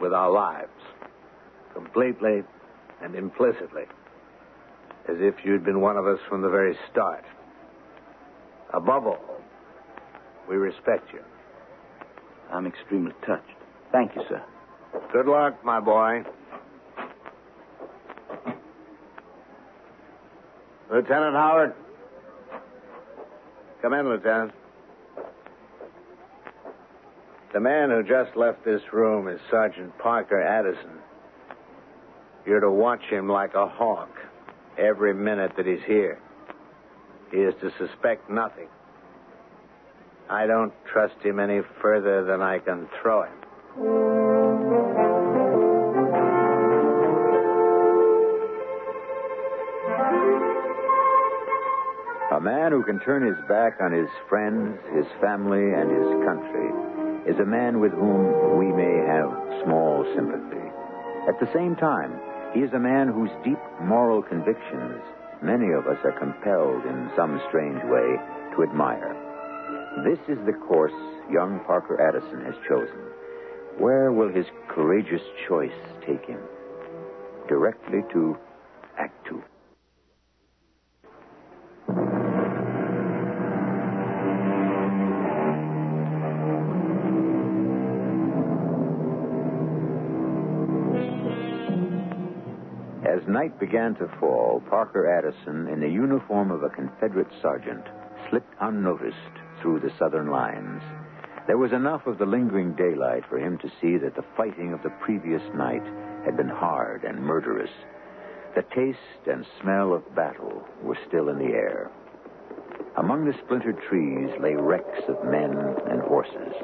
with 0.00 0.12
our 0.14 0.30
lives. 0.30 0.70
Completely 1.74 2.42
and 3.02 3.14
implicitly. 3.14 3.82
As 5.08 5.16
if 5.18 5.34
you'd 5.44 5.64
been 5.64 5.80
one 5.80 5.96
of 5.96 6.06
us 6.06 6.18
from 6.28 6.40
the 6.40 6.48
very 6.48 6.78
start. 6.90 7.24
Above 8.72 9.06
all, 9.06 9.40
we 10.48 10.56
respect 10.56 11.12
you. 11.12 11.20
I'm 12.50 12.66
extremely 12.66 13.12
touched. 13.26 13.44
Thank 13.92 14.14
you, 14.14 14.22
sir. 14.28 14.42
Good 15.12 15.26
luck, 15.26 15.64
my 15.64 15.80
boy. 15.80 16.24
Lieutenant 20.90 21.34
Howard. 21.34 21.74
Come 23.82 23.94
in, 23.94 24.08
Lieutenant. 24.08 24.52
The 27.54 27.60
man 27.60 27.88
who 27.90 28.02
just 28.02 28.36
left 28.36 28.64
this 28.64 28.82
room 28.92 29.28
is 29.28 29.38
Sergeant 29.48 29.96
Parker 29.98 30.42
Addison. 30.42 30.98
You're 32.44 32.58
to 32.58 32.68
watch 32.68 33.02
him 33.08 33.28
like 33.28 33.54
a 33.54 33.68
hawk 33.68 34.10
every 34.76 35.14
minute 35.14 35.52
that 35.56 35.64
he's 35.64 35.84
here. 35.86 36.18
He 37.30 37.36
is 37.36 37.54
to 37.60 37.70
suspect 37.78 38.28
nothing. 38.28 38.66
I 40.28 40.48
don't 40.48 40.72
trust 40.92 41.14
him 41.22 41.38
any 41.38 41.60
further 41.80 42.24
than 42.24 42.42
I 42.42 42.58
can 42.58 42.88
throw 43.00 43.22
him. 43.22 43.38
A 52.32 52.40
man 52.40 52.72
who 52.72 52.82
can 52.82 52.98
turn 52.98 53.24
his 53.24 53.36
back 53.48 53.74
on 53.80 53.92
his 53.92 54.08
friends, 54.28 54.76
his 54.92 55.06
family, 55.20 55.72
and 55.72 55.88
his 55.88 56.26
country 56.26 56.93
is 57.26 57.38
a 57.40 57.44
man 57.44 57.80
with 57.80 57.92
whom 57.92 58.58
we 58.58 58.66
may 58.72 59.04
have 59.06 59.30
small 59.64 60.04
sympathy. 60.14 60.64
At 61.28 61.40
the 61.40 61.50
same 61.54 61.74
time, 61.76 62.20
he 62.52 62.60
is 62.60 62.72
a 62.72 62.78
man 62.78 63.08
whose 63.08 63.30
deep 63.42 63.58
moral 63.80 64.22
convictions 64.22 65.00
many 65.42 65.72
of 65.72 65.86
us 65.86 65.98
are 66.04 66.18
compelled 66.18 66.84
in 66.86 67.10
some 67.16 67.40
strange 67.48 67.82
way 67.84 68.16
to 68.54 68.62
admire. 68.62 69.16
This 70.04 70.18
is 70.28 70.38
the 70.46 70.52
course 70.52 70.92
young 71.30 71.60
Parker 71.66 72.00
Addison 72.00 72.44
has 72.44 72.54
chosen. 72.68 73.00
Where 73.78 74.12
will 74.12 74.28
his 74.28 74.46
courageous 74.68 75.22
choice 75.48 75.78
take 76.06 76.24
him? 76.26 76.40
Directly 77.48 78.00
to 78.12 78.36
Act 78.98 79.26
Two. 79.26 79.42
Night 93.34 93.58
began 93.58 93.96
to 93.96 94.06
fall, 94.20 94.62
Parker 94.70 95.10
Addison, 95.10 95.66
in 95.66 95.80
the 95.80 95.88
uniform 95.88 96.52
of 96.52 96.62
a 96.62 96.68
Confederate 96.68 97.26
sergeant, 97.42 97.84
slipped 98.30 98.54
unnoticed 98.60 99.16
through 99.60 99.80
the 99.80 99.90
southern 99.98 100.30
lines. 100.30 100.80
There 101.48 101.58
was 101.58 101.72
enough 101.72 102.06
of 102.06 102.18
the 102.18 102.26
lingering 102.26 102.76
daylight 102.76 103.24
for 103.28 103.40
him 103.40 103.58
to 103.58 103.72
see 103.80 103.96
that 103.98 104.14
the 104.14 104.24
fighting 104.36 104.72
of 104.72 104.84
the 104.84 104.94
previous 105.02 105.42
night 105.52 105.82
had 106.24 106.36
been 106.36 106.48
hard 106.48 107.02
and 107.02 107.18
murderous. 107.18 107.72
The 108.54 108.62
taste 108.72 109.26
and 109.26 109.44
smell 109.60 109.92
of 109.92 110.14
battle 110.14 110.62
were 110.84 110.98
still 111.08 111.28
in 111.28 111.38
the 111.38 111.54
air. 111.54 111.90
Among 112.98 113.24
the 113.24 113.36
splintered 113.44 113.82
trees 113.90 114.30
lay 114.40 114.54
wrecks 114.54 115.02
of 115.08 115.24
men 115.24 115.58
and 115.90 116.00
horses. 116.02 116.54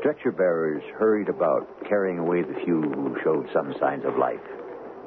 Stretcher 0.00 0.32
bearers 0.32 0.82
hurried 0.98 1.28
about, 1.28 1.68
carrying 1.88 2.18
away 2.18 2.42
the 2.42 2.60
few 2.64 2.82
who 2.82 3.16
showed 3.22 3.48
some 3.52 3.72
signs 3.78 4.04
of 4.04 4.18
life. 4.18 4.40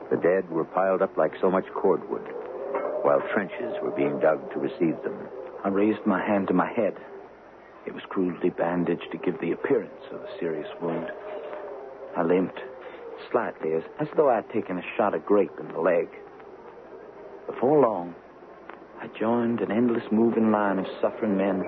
The 0.10 0.18
dead 0.18 0.50
were 0.50 0.64
piled 0.64 1.02
up 1.02 1.18
like 1.18 1.34
so 1.42 1.52
much 1.52 1.66
cordwood, 1.74 2.26
while 3.04 3.22
trenches 3.34 3.76
were 3.82 3.92
being 3.92 4.20
dug 4.20 4.52
to 4.54 4.60
receive 4.60 5.02
them. 5.04 5.28
I 5.64 5.70
raised 5.70 6.06
my 6.06 6.26
hand 6.26 6.48
to 6.48 6.54
my 6.54 6.72
head. 6.72 6.96
It 7.86 7.94
was 7.94 8.04
crudely 8.10 8.50
bandaged 8.50 9.12
to 9.12 9.18
give 9.18 9.40
the 9.42 9.52
appearance 9.52 10.04
of 10.12 10.22
a 10.22 10.40
serious 10.40 10.70
wound. 10.82 11.12
I 12.16 12.24
limped 12.24 12.60
slightly, 13.32 13.74
as, 13.74 13.84
as 14.00 14.08
though 14.16 14.30
I 14.30 14.36
had 14.36 14.50
taken 14.50 14.78
a 14.78 14.96
shot 14.96 15.14
of 15.14 15.26
grape 15.26 15.60
in 15.60 15.68
the 15.70 15.80
leg. 15.80 16.08
Before 17.48 17.82
long, 17.82 18.16
I 19.02 19.08
joined 19.20 19.62
an 19.62 19.72
endless 19.72 20.04
moving 20.12 20.52
line 20.52 20.80
of 20.80 20.86
suffering 21.02 21.38
men, 21.38 21.60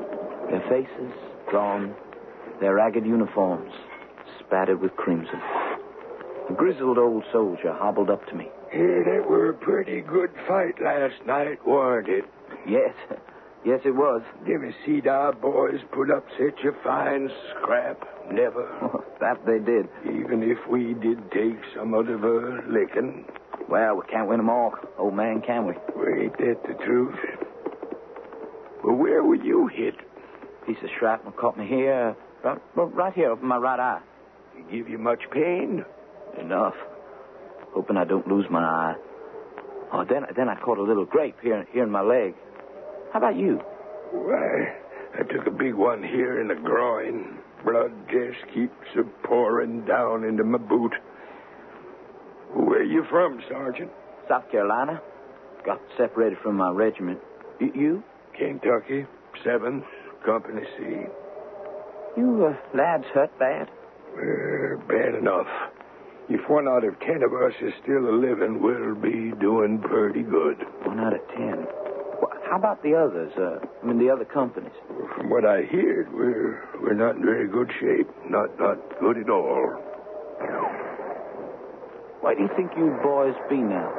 their 0.50 0.64
faces 0.70 1.14
drawn, 1.50 1.94
their 2.62 2.76
ragged 2.76 3.06
uniforms 3.06 3.74
spattered 4.40 4.82
with 4.82 4.96
crimson. 4.96 5.40
A 6.50 6.54
grizzled 6.54 6.98
old 6.98 7.24
soldier 7.32 7.74
hobbled 7.74 8.10
up 8.10 8.26
to 8.28 8.36
me. 8.36 8.50
Yeah, 8.74 9.04
that 9.06 9.26
were 9.30 9.50
a 9.50 9.54
pretty 9.54 10.02
good 10.02 10.32
fight 10.48 10.82
last 10.82 11.24
night, 11.26 11.66
weren't 11.66 12.10
it? 12.10 12.26
Yes, 12.68 12.94
yes, 13.64 13.82
it 13.86 13.96
was. 13.96 14.24
Never 14.48 14.74
seed 14.84 15.06
our 15.08 15.32
boys 15.32 15.80
put 15.92 16.10
up 16.10 16.26
such 16.40 16.66
a 16.66 16.72
fine 16.84 17.30
scrap. 17.52 18.04
Never. 18.32 18.68
that 19.20 19.46
they 19.46 19.60
did. 19.60 19.88
Even 20.06 20.42
if 20.42 20.58
we 20.68 20.96
did 20.96 21.32
take 21.32 21.60
some 21.76 21.94
of 21.94 22.08
a 22.08 22.64
licking. 22.68 23.26
Well, 23.68 23.98
we 23.98 24.02
can't 24.12 24.28
win 24.28 24.40
'em 24.40 24.50
all, 24.50 24.74
old 24.98 25.14
man, 25.14 25.42
can 25.42 25.68
we? 25.68 25.74
Well, 25.96 26.08
ain't 26.08 26.38
that 26.40 26.64
the 26.68 26.74
truth? 26.84 27.16
Well, 28.84 28.96
where 28.96 29.24
were 29.24 29.36
you 29.36 29.68
hit? 29.68 29.96
Piece 30.66 30.82
of 30.82 30.90
shrapnel 30.98 31.34
caught 31.34 31.58
me 31.58 31.68
here, 31.68 32.16
right, 32.44 32.58
right 32.76 33.14
here 33.14 33.32
over 33.32 33.46
my 33.46 33.58
right 33.58 33.80
eye. 33.80 34.02
It 34.58 34.72
give 34.72 34.90
you 34.90 34.98
much 34.98 35.22
pain? 35.32 35.86
Enough. 36.40 36.76
Hoping 37.74 37.98
I 37.98 38.06
don't 38.06 38.28
lose 38.28 38.46
my 38.50 38.64
eye. 38.64 38.96
Oh, 39.92 40.06
then, 40.08 40.24
then 40.36 40.50
I 40.50 40.56
caught 40.56 40.78
a 40.78 40.84
little 40.84 41.06
grape 41.06 41.38
here, 41.42 41.66
here 41.72 41.84
in 41.84 41.90
my 41.90 42.02
leg. 42.02 42.36
How 43.12 43.20
about 43.20 43.36
you? 43.36 43.60
Why, 44.12 44.76
I 45.16 45.24
took 45.24 45.48
a 45.48 45.52
big 45.52 45.74
one 45.74 46.04
here 46.04 46.42
in 46.42 46.48
the 46.48 46.56
groin. 46.56 47.40
Blood 47.66 47.92
just 48.08 48.54
keeps 48.54 48.74
a 48.98 49.04
pouring 49.28 49.86
down 49.86 50.24
into 50.24 50.44
my 50.44 50.58
boot. 50.58 50.94
Where 52.54 52.84
you 52.84 53.04
from, 53.10 53.42
Sergeant? 53.50 53.92
South 54.28 54.50
Carolina. 54.52 55.02
Got 55.66 55.82
separated 55.98 56.40
from 56.42 56.56
my 56.56 56.72
regiment. 56.72 57.20
You? 57.60 58.04
Kentucky, 58.38 59.06
7th, 59.46 59.84
Company 60.26 60.62
C. 60.78 60.84
You 62.16 62.48
uh, 62.48 62.78
lads 62.78 63.06
hurt 63.14 63.38
bad? 63.38 63.70
Uh, 64.14 64.78
bad 64.88 65.16
enough. 65.16 65.48
If 66.30 66.48
one 66.50 66.68
out 66.68 66.84
of 66.84 67.00
ten 67.00 67.24
of 67.24 67.34
us 67.34 67.54
is 67.62 67.74
still 67.82 68.08
a 68.08 68.14
living, 68.16 68.62
we'll 68.62 68.96
be 68.96 69.32
doing 69.40 69.80
pretty 69.82 70.22
good. 70.22 70.58
One 70.86 71.00
out 71.00 71.14
of 71.14 71.28
ten. 71.30 71.66
Well, 72.22 72.32
how 72.50 72.58
about 72.58 72.84
the 72.84 72.94
others? 72.96 73.32
Uh, 73.38 73.66
I 73.82 73.86
mean, 73.88 73.98
the 73.98 74.12
other 74.12 74.26
companies. 74.26 74.72
From 75.16 75.30
what 75.30 75.46
I 75.46 75.64
hear, 75.64 76.08
we're 76.14 76.62
we're 76.82 76.94
not 76.94 77.16
in 77.16 77.24
very 77.26 77.48
good 77.48 77.72
shape. 77.80 78.08
Not 78.30 78.60
not 78.60 78.78
good 79.00 79.18
at 79.18 79.30
all. 79.30 79.86
Where 82.22 82.36
do 82.36 82.42
you 82.44 82.50
think 82.56 82.72
you 82.78 82.96
boys 83.02 83.34
be 83.50 83.58
now? 83.58 83.90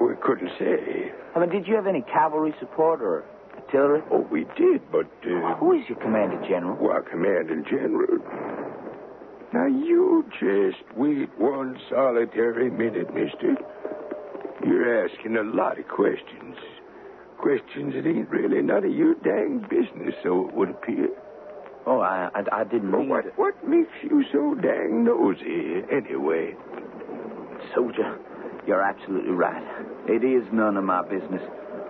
We 0.00 0.14
couldn't 0.22 0.50
say. 0.58 1.12
I 1.36 1.38
mean, 1.38 1.50
did 1.50 1.68
you 1.68 1.74
have 1.76 1.86
any 1.86 2.02
cavalry 2.02 2.54
support 2.58 3.02
or 3.02 3.24
artillery? 3.56 4.02
Oh, 4.10 4.26
we 4.32 4.46
did, 4.56 4.80
but 4.90 5.06
uh, 5.26 5.54
Who 5.56 5.72
is 5.78 5.88
your 5.88 5.98
commanding 5.98 6.40
general? 6.48 6.76
well, 6.80 7.02
commanding 7.02 7.64
general. 7.68 8.18
Now 9.52 9.66
you 9.66 10.24
just 10.38 10.82
wait 10.96 11.30
one 11.38 11.78
solitary 11.88 12.70
minute, 12.70 13.14
Mister. 13.14 13.56
You're 14.64 15.06
asking 15.06 15.36
a 15.36 15.42
lot 15.42 15.78
of 15.78 15.88
questions. 15.88 16.56
Questions 17.38 17.94
that 17.94 18.06
ain't 18.06 18.28
really 18.28 18.60
none 18.62 18.84
of 18.84 18.92
your 18.92 19.14
dang 19.14 19.64
business, 19.70 20.14
so 20.22 20.48
it 20.48 20.54
would 20.54 20.70
appear. 20.70 21.08
Oh, 21.86 22.00
I, 22.00 22.28
I, 22.34 22.60
I 22.60 22.64
didn't 22.64 22.90
mean 22.90 23.08
what, 23.08 23.22
to. 23.22 23.30
what 23.36 23.54
makes 23.66 23.92
you 24.02 24.24
so 24.32 24.54
dang 24.60 25.04
nosy, 25.04 25.82
anyway? 25.90 26.54
Soldier, 27.74 28.18
you're 28.66 28.82
absolutely 28.82 29.32
right. 29.32 29.62
It 30.08 30.24
is 30.24 30.42
none 30.52 30.76
of 30.76 30.84
my 30.84 31.02
business. 31.02 31.40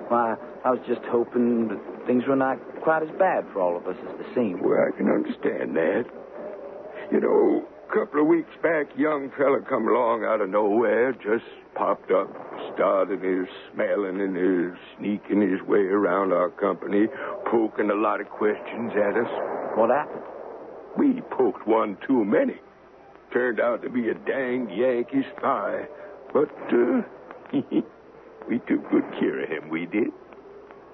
Why, 0.09 0.37
I 0.65 0.71
was 0.71 0.81
just 0.87 1.01
hoping 1.11 1.69
that 1.69 2.07
things 2.07 2.23
were 2.29 2.37
not 2.37 2.59
quite 2.83 3.03
as 3.03 3.11
bad 3.19 3.45
for 3.53 3.61
all 3.61 3.77
of 3.77 3.87
us 3.87 3.97
as 4.09 4.17
they 4.19 4.35
seem. 4.35 4.61
Well, 4.63 4.79
I 4.79 4.97
can 4.97 5.09
understand 5.09 5.75
that. 5.75 6.05
You 7.11 7.21
know, 7.21 7.67
a 7.89 7.95
couple 7.95 8.21
of 8.21 8.27
weeks 8.27 8.53
back, 8.63 8.87
young 8.97 9.31
fella 9.39 9.61
come 9.67 9.89
along 9.89 10.25
out 10.25 10.43
of 10.43 10.51
nowhere, 10.51 11.13
just 11.13 11.45
popped 11.75 12.11
up, 12.11 12.29
started 12.75 13.23
his 13.23 13.49
smelling 13.73 14.21
and 14.21 14.37
his 14.37 14.79
sneaking 14.99 15.41
his 15.41 15.63
way 15.67 15.89
around 15.89 16.33
our 16.35 16.51
company, 16.51 17.07
poking 17.51 17.91
a 17.91 17.95
lot 17.95 18.21
of 18.21 18.29
questions 18.29 18.93
at 18.93 19.17
us. 19.17 19.31
What 19.75 19.89
happened? 19.89 20.23
We 20.99 21.23
poked 21.31 21.67
one 21.67 21.97
too 22.07 22.25
many. 22.27 22.57
Turned 23.33 23.59
out 23.59 23.83
to 23.83 23.89
be 23.89 24.09
a 24.11 24.15
dang 24.15 24.69
Yankee 24.69 25.25
spy. 25.37 25.87
But, 26.35 26.51
uh, 26.71 27.03
we 28.49 28.59
took 28.69 28.91
good 28.91 29.05
care 29.19 29.45
of 29.45 29.49
him, 29.49 29.71
we 29.71 29.87
did. 29.87 30.09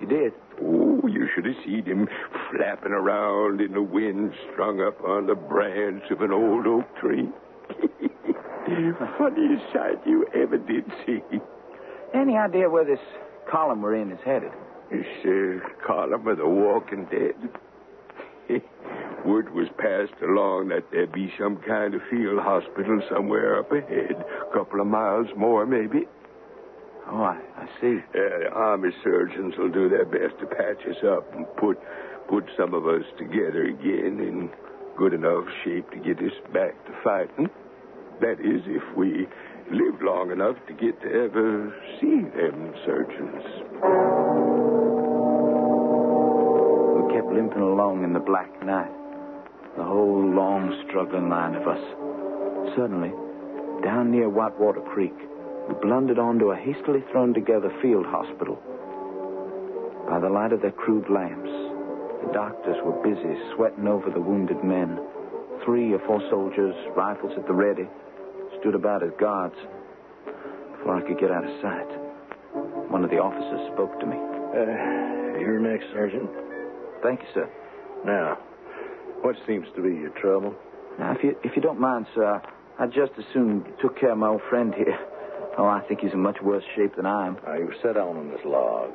You 0.01 0.07
did? 0.07 0.33
Oh, 0.63 1.07
you 1.07 1.29
should 1.35 1.47
have 1.47 1.57
seen 1.65 1.85
him 1.85 2.09
flapping 2.51 2.93
around 2.93 3.61
in 3.61 3.73
the 3.73 3.83
wind, 3.83 4.33
strung 4.53 4.81
up 4.81 5.03
on 5.03 5.27
the 5.27 5.35
branch 5.35 6.05
of 6.11 6.21
an 6.21 6.33
old 6.33 6.67
oak 6.67 6.97
tree. 7.01 7.29
Funniest 9.19 9.65
sight 9.73 10.07
you 10.07 10.27
ever 10.35 10.59
did 10.59 10.85
see. 11.07 11.21
Any 12.15 12.37
idea 12.37 12.69
where 12.71 12.85
this 12.85 13.01
column 13.51 13.83
we're 13.83 13.97
in 13.97 14.13
is 14.13 14.19
headed? 14.25 14.53
This 14.91 15.07
uh, 15.25 15.87
column 15.87 16.27
of 16.27 16.39
the 16.39 16.49
Walking 16.49 17.07
Dead. 17.07 17.35
Word 19.27 19.53
was 19.55 19.69
passed 19.79 20.21
along 20.23 20.69
that 20.69 20.85
there 20.93 21.07
be 21.07 21.33
some 21.39 21.57
kind 21.67 21.95
of 21.95 22.03
field 22.11 22.41
hospital 22.41 23.01
somewhere 23.11 23.59
up 23.59 23.73
ahead, 23.73 24.13
a 24.17 24.53
couple 24.53 24.81
of 24.81 24.87
miles 24.87 25.27
more, 25.37 25.67
maybe. 25.67 26.07
Oh, 27.07 27.23
I, 27.23 27.39
I 27.57 27.67
see. 27.81 27.99
The 28.13 28.49
army 28.53 28.91
surgeons 29.03 29.55
will 29.59 29.71
do 29.71 29.89
their 29.89 30.07
best 30.07 30.39
to 30.41 30.47
patch 30.47 30.87
us 30.89 31.03
up 31.07 31.33
and 31.35 31.47
put 31.57 31.79
put 32.29 32.45
some 32.57 32.73
of 32.73 32.87
us 32.87 33.05
together 33.19 33.65
again. 33.65 34.19
in 34.21 34.51
good 34.97 35.13
enough 35.13 35.45
shape 35.65 35.91
to 35.91 35.99
get 35.99 36.19
us 36.19 36.33
back 36.53 36.73
to 36.87 36.93
fighting. 37.03 37.51
That 38.21 38.39
is, 38.41 38.63
if 38.67 38.97
we 38.97 39.27
live 39.71 40.01
long 40.03 40.31
enough 40.31 40.57
to 40.69 40.73
get 40.73 41.01
to 41.03 41.09
ever 41.09 41.75
see 42.01 42.23
them 42.37 42.73
surgeons. 42.87 43.43
We 46.95 47.15
kept 47.15 47.27
limping 47.33 47.61
along 47.63 48.05
in 48.05 48.13
the 48.13 48.21
black 48.21 48.51
night, 48.65 48.93
the 49.77 49.83
whole 49.83 50.23
long, 50.25 50.71
struggling 50.89 51.29
line 51.29 51.55
of 51.57 51.67
us. 51.67 51.83
Suddenly, 52.77 53.11
down 53.83 54.11
near 54.13 54.29
Whitewater 54.29 54.81
Creek, 54.81 55.15
we 55.69 55.75
blundered 55.83 56.19
onto 56.19 56.51
a 56.51 56.57
hastily 56.57 57.03
thrown 57.11 57.33
together 57.35 57.71
field 57.81 58.07
hospital. 58.07 58.61
By 60.09 60.21
the 60.21 60.29
light 60.29 60.53
of 60.53 60.61
their 60.61 60.73
crude 60.73 61.09
lamps, 61.09 61.51
the 62.27 62.33
doctors 62.33 62.77
were 62.85 63.01
busy 63.03 63.35
sweating 63.55 63.89
over 63.89 64.11
the 64.11 64.21
wounded 64.21 64.63
men. 64.63 65.01
Three 65.65 65.93
or 65.93 66.01
four 66.07 66.21
soldiers, 66.31 66.75
rifles 66.97 67.33
at 67.37 67.47
the 67.47 67.55
ready, 67.55 67.89
stood 68.61 68.75
about 68.75 69.03
as 69.03 69.11
guards. 69.19 69.57
Before 70.77 70.97
I 70.97 71.01
could 71.07 71.19
get 71.19 71.31
out 71.31 71.45
of 71.45 71.61
sight, 71.63 72.91
one 72.91 73.03
of 73.05 73.11
the 73.11 73.19
officers 73.19 73.73
spoke 73.73 73.99
to 74.01 74.07
me. 74.07 74.17
Uh, 74.17 75.41
you're 75.41 75.59
next, 75.59 75.87
Sergeant. 75.93 76.29
Thank 77.03 77.21
you, 77.21 77.27
sir. 77.33 77.51
Now, 78.05 78.39
what 79.23 79.37
seems 79.47 79.67
to 79.77 79.83
be 79.83 79.89
your 79.89 80.11
trouble? 80.21 80.55
Now, 80.99 81.13
if 81.13 81.25
you 81.25 81.37
if 81.43 81.57
you 81.57 81.63
don't 81.63 81.81
mind, 81.81 82.07
sir, 82.15 82.41
I'd 82.79 82.93
just 82.93 83.13
as 83.19 83.25
soon 83.33 83.65
took 83.81 83.99
care 83.99 84.13
of 84.13 84.19
my 84.19 84.29
old 84.29 84.43
friend 84.51 84.75
here. 84.75 84.99
Oh, 85.57 85.67
I 85.67 85.81
think 85.87 86.01
he's 86.01 86.13
in 86.13 86.21
much 86.21 86.39
worse 86.43 86.65
shape 86.75 86.97
than 86.97 87.07
I 87.07 87.27
am. 87.27 87.39
Now, 87.47 87.55
you 87.55 87.71
sit 87.83 87.95
down 87.95 88.17
on 88.17 88.29
this 88.31 88.41
log. 88.45 88.91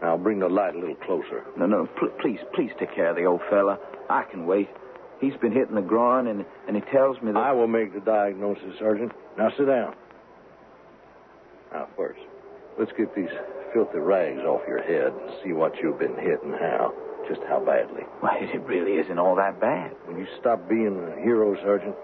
Now, 0.00 0.16
bring 0.16 0.38
the 0.38 0.48
light 0.48 0.74
a 0.74 0.78
little 0.78 0.94
closer. 0.96 1.44
No, 1.56 1.66
no, 1.66 1.86
pl- 1.98 2.10
please, 2.20 2.38
please 2.54 2.70
take 2.78 2.94
care 2.94 3.10
of 3.10 3.16
the 3.16 3.24
old 3.24 3.40
fella. 3.50 3.78
I 4.10 4.24
can 4.24 4.46
wait. 4.46 4.68
He's 5.20 5.34
been 5.36 5.52
hit 5.52 5.68
in 5.68 5.74
the 5.74 5.80
groin, 5.82 6.26
and, 6.26 6.44
and 6.66 6.76
he 6.76 6.82
tells 6.90 7.20
me 7.22 7.32
that. 7.32 7.38
I 7.38 7.52
will 7.52 7.68
make 7.68 7.94
the 7.94 8.00
diagnosis, 8.00 8.78
Sergeant. 8.78 9.12
Now, 9.38 9.50
sit 9.56 9.66
down. 9.66 9.94
Now, 11.72 11.88
first, 11.96 12.20
let's 12.78 12.92
get 12.98 13.14
these 13.14 13.30
filthy 13.72 13.98
rags 13.98 14.40
off 14.40 14.62
your 14.68 14.82
head 14.82 15.12
and 15.12 15.30
see 15.42 15.52
what 15.52 15.72
you've 15.82 15.98
been 15.98 16.16
hit 16.16 16.42
and 16.42 16.54
how. 16.54 16.92
Just 17.28 17.40
how 17.48 17.60
badly. 17.64 18.02
Why, 18.20 18.38
it 18.40 18.60
really 18.62 18.98
isn't 19.00 19.18
all 19.18 19.36
that 19.36 19.60
bad. 19.60 19.92
Will 20.08 20.18
you 20.18 20.26
stop 20.40 20.68
being 20.68 20.98
a 20.98 21.20
hero, 21.22 21.54
Sergeant? 21.62 21.94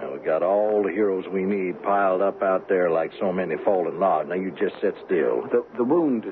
Now, 0.00 0.12
we 0.12 0.18
got 0.18 0.42
all 0.42 0.82
the 0.82 0.90
heroes 0.90 1.24
we 1.32 1.44
need 1.44 1.82
piled 1.82 2.20
up 2.20 2.42
out 2.42 2.68
there 2.68 2.90
like 2.90 3.12
so 3.18 3.32
many 3.32 3.56
fallen 3.64 3.98
logs. 3.98 4.28
Now, 4.28 4.34
you 4.34 4.50
just 4.50 4.74
sit 4.80 4.94
still. 5.06 5.42
The, 5.50 5.64
the 5.76 5.84
wound, 5.84 6.24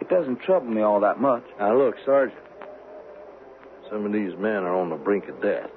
it 0.00 0.08
doesn't 0.08 0.40
trouble 0.42 0.68
me 0.68 0.82
all 0.82 1.00
that 1.00 1.20
much. 1.20 1.44
Now, 1.58 1.76
look, 1.76 1.96
Sergeant. 2.04 2.38
Some 3.90 4.04
of 4.04 4.12
these 4.12 4.32
men 4.38 4.64
are 4.64 4.76
on 4.76 4.90
the 4.90 4.96
brink 4.96 5.28
of 5.28 5.40
death. 5.42 5.70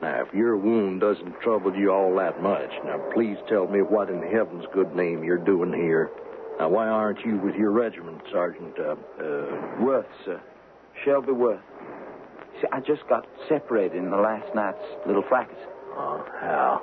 Now, 0.00 0.24
if 0.26 0.34
your 0.34 0.56
wound 0.56 1.00
doesn't 1.00 1.40
trouble 1.42 1.76
you 1.76 1.92
all 1.92 2.16
that 2.16 2.42
much, 2.42 2.70
now 2.84 2.98
please 3.14 3.36
tell 3.48 3.68
me 3.68 3.82
what 3.82 4.10
in 4.10 4.20
heaven's 4.20 4.64
good 4.74 4.96
name 4.96 5.22
you're 5.22 5.38
doing 5.38 5.72
here. 5.72 6.10
Now, 6.58 6.70
why 6.70 6.88
aren't 6.88 7.24
you 7.24 7.36
with 7.38 7.54
your 7.54 7.70
regiment, 7.70 8.20
Sergeant? 8.32 8.74
Uh, 8.78 8.96
uh, 9.22 9.80
Worth, 9.80 10.06
sir. 10.24 10.40
Shelby 11.04 11.32
Worth. 11.32 11.60
See, 12.60 12.66
I 12.72 12.80
just 12.80 13.06
got 13.08 13.26
separated 13.48 13.96
in 13.96 14.10
the 14.10 14.16
last 14.16 14.52
night's 14.54 14.82
little 15.06 15.22
fracas. 15.28 15.56
Oh, 15.96 16.24
how? 16.40 16.82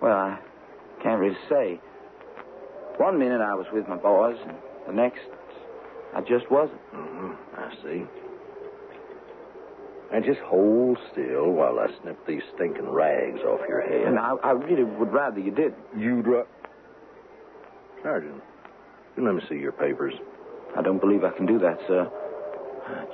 Well, 0.00 0.16
I 0.16 0.38
can't 1.02 1.20
really 1.20 1.36
say. 1.48 1.80
One 2.98 3.18
minute 3.18 3.40
I 3.40 3.54
was 3.54 3.66
with 3.72 3.88
my 3.88 3.96
boys, 3.96 4.36
and 4.46 4.56
the 4.86 4.92
next 4.92 5.20
I 6.14 6.20
just 6.20 6.50
wasn't. 6.50 6.80
hmm 6.92 7.32
I 7.56 7.72
see. 7.82 8.04
And 10.12 10.24
just 10.24 10.40
hold 10.40 10.98
still 11.10 11.50
while 11.50 11.78
I 11.80 11.88
snip 12.02 12.24
these 12.26 12.42
stinking 12.54 12.88
rags 12.88 13.40
off 13.40 13.60
your 13.68 13.80
head. 13.80 14.06
And 14.06 14.18
I, 14.18 14.34
I 14.44 14.50
really 14.52 14.84
would 14.84 15.12
rather 15.12 15.40
you 15.40 15.50
did. 15.50 15.74
You'd 15.98 16.26
ra- 16.26 16.44
Sergeant, 18.02 18.40
you 19.16 19.24
let 19.24 19.34
me 19.34 19.42
see 19.48 19.56
your 19.56 19.72
papers. 19.72 20.14
I 20.76 20.82
don't 20.82 21.00
believe 21.00 21.24
I 21.24 21.30
can 21.30 21.46
do 21.46 21.58
that, 21.60 21.78
sir. 21.88 22.08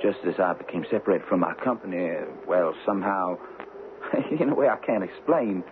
Just 0.01 0.19
as 0.27 0.35
I 0.39 0.53
became 0.53 0.85
separated 0.91 1.25
from 1.27 1.39
my 1.39 1.53
company, 1.63 2.09
well, 2.45 2.75
somehow, 2.85 3.37
in 4.39 4.49
a 4.49 4.55
way 4.55 4.67
I 4.67 4.77
can't 4.77 5.03
explain, 5.03 5.63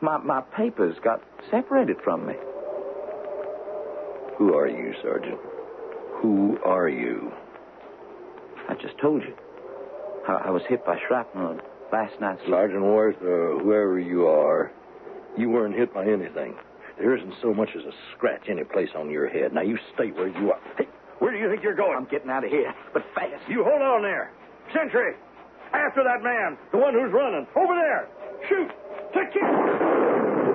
my, 0.00 0.18
my 0.18 0.40
papers 0.56 0.96
got 1.02 1.22
separated 1.50 1.96
from 2.02 2.26
me. 2.26 2.34
Who 4.38 4.54
are 4.54 4.68
you, 4.68 4.92
Sergeant? 5.02 5.38
Who 6.20 6.58
are 6.64 6.88
you? 6.88 7.32
I 8.68 8.74
just 8.74 8.98
told 9.00 9.22
you. 9.22 9.34
I, 10.28 10.46
I 10.46 10.50
was 10.50 10.62
hit 10.68 10.84
by 10.84 10.98
shrapnel 11.06 11.58
last 11.92 12.20
night. 12.20 12.38
Sergeant 12.48 12.82
Worth, 12.82 13.20
or 13.22 13.56
uh, 13.56 13.58
whoever 13.58 13.98
you 13.98 14.26
are, 14.26 14.72
you 15.36 15.50
weren't 15.50 15.74
hit 15.76 15.92
by 15.92 16.06
anything. 16.06 16.54
There 16.98 17.16
isn't 17.16 17.34
so 17.40 17.54
much 17.54 17.70
as 17.76 17.84
a 17.84 17.92
scratch 18.16 18.42
any 18.48 18.64
place 18.64 18.90
on 18.96 19.10
your 19.10 19.28
head. 19.28 19.52
Now 19.52 19.62
you 19.62 19.78
stay 19.94 20.10
where 20.10 20.28
you 20.28 20.52
are. 20.52 20.60
Hey, 20.76 20.86
where 21.18 21.32
do 21.32 21.38
you 21.38 21.48
think 21.48 21.62
you're 21.62 21.74
going? 21.74 21.96
I'm 21.96 22.06
getting 22.06 22.30
out 22.30 22.44
of 22.44 22.50
here, 22.50 22.72
but 22.92 23.02
fast. 23.14 23.48
You 23.48 23.64
hold 23.64 23.82
on 23.82 24.02
there. 24.02 24.32
Sentry, 24.74 25.14
after 25.72 26.04
that 26.04 26.22
man, 26.22 26.56
the 26.70 26.78
one 26.78 26.94
who's 26.94 27.12
running. 27.12 27.46
Over 27.56 27.74
there. 27.74 28.08
Shoot. 28.48 28.70
To 29.12 29.20
kill. 29.32 30.52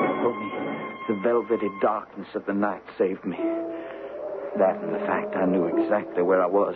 Only 0.00 0.50
the 1.08 1.20
velvety 1.22 1.68
darkness 1.80 2.28
of 2.34 2.46
the 2.46 2.52
night 2.52 2.82
saved 2.98 3.24
me. 3.24 3.36
That 4.58 4.76
and 4.82 4.94
the 4.94 5.00
fact 5.06 5.36
I 5.36 5.46
knew 5.46 5.66
exactly 5.66 6.22
where 6.22 6.42
I 6.42 6.46
was. 6.46 6.74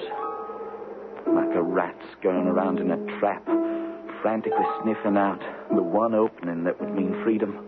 Like 1.26 1.54
a 1.56 1.62
rat 1.62 1.96
scurrying 2.18 2.46
around 2.46 2.78
in 2.78 2.90
a 2.90 3.18
trap, 3.18 3.44
frantically 4.22 4.66
sniffing 4.82 5.16
out 5.16 5.40
the 5.74 5.82
one 5.82 6.14
opening 6.14 6.64
that 6.64 6.80
would 6.80 6.94
mean 6.94 7.22
freedom, 7.24 7.58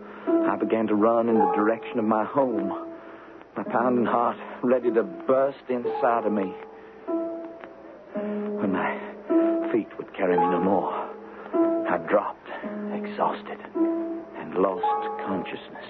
I 0.49 0.55
began 0.55 0.87
to 0.87 0.95
run 0.95 1.29
in 1.29 1.35
the 1.35 1.51
direction 1.55 1.99
of 1.99 2.05
my 2.05 2.23
home, 2.23 2.86
my 3.57 3.63
pounding 3.63 4.05
heart 4.05 4.37
ready 4.61 4.91
to 4.91 5.01
burst 5.01 5.57
inside 5.67 6.25
of 6.27 6.31
me. 6.31 6.53
When 8.61 8.71
my 8.71 9.71
feet 9.71 9.87
would 9.97 10.13
carry 10.15 10.37
me 10.37 10.45
no 10.45 10.61
more, 10.61 10.93
I 11.89 11.97
dropped, 12.07 12.47
exhausted, 12.93 13.57
and 13.75 14.53
lost 14.53 14.85
consciousness. 15.25 15.85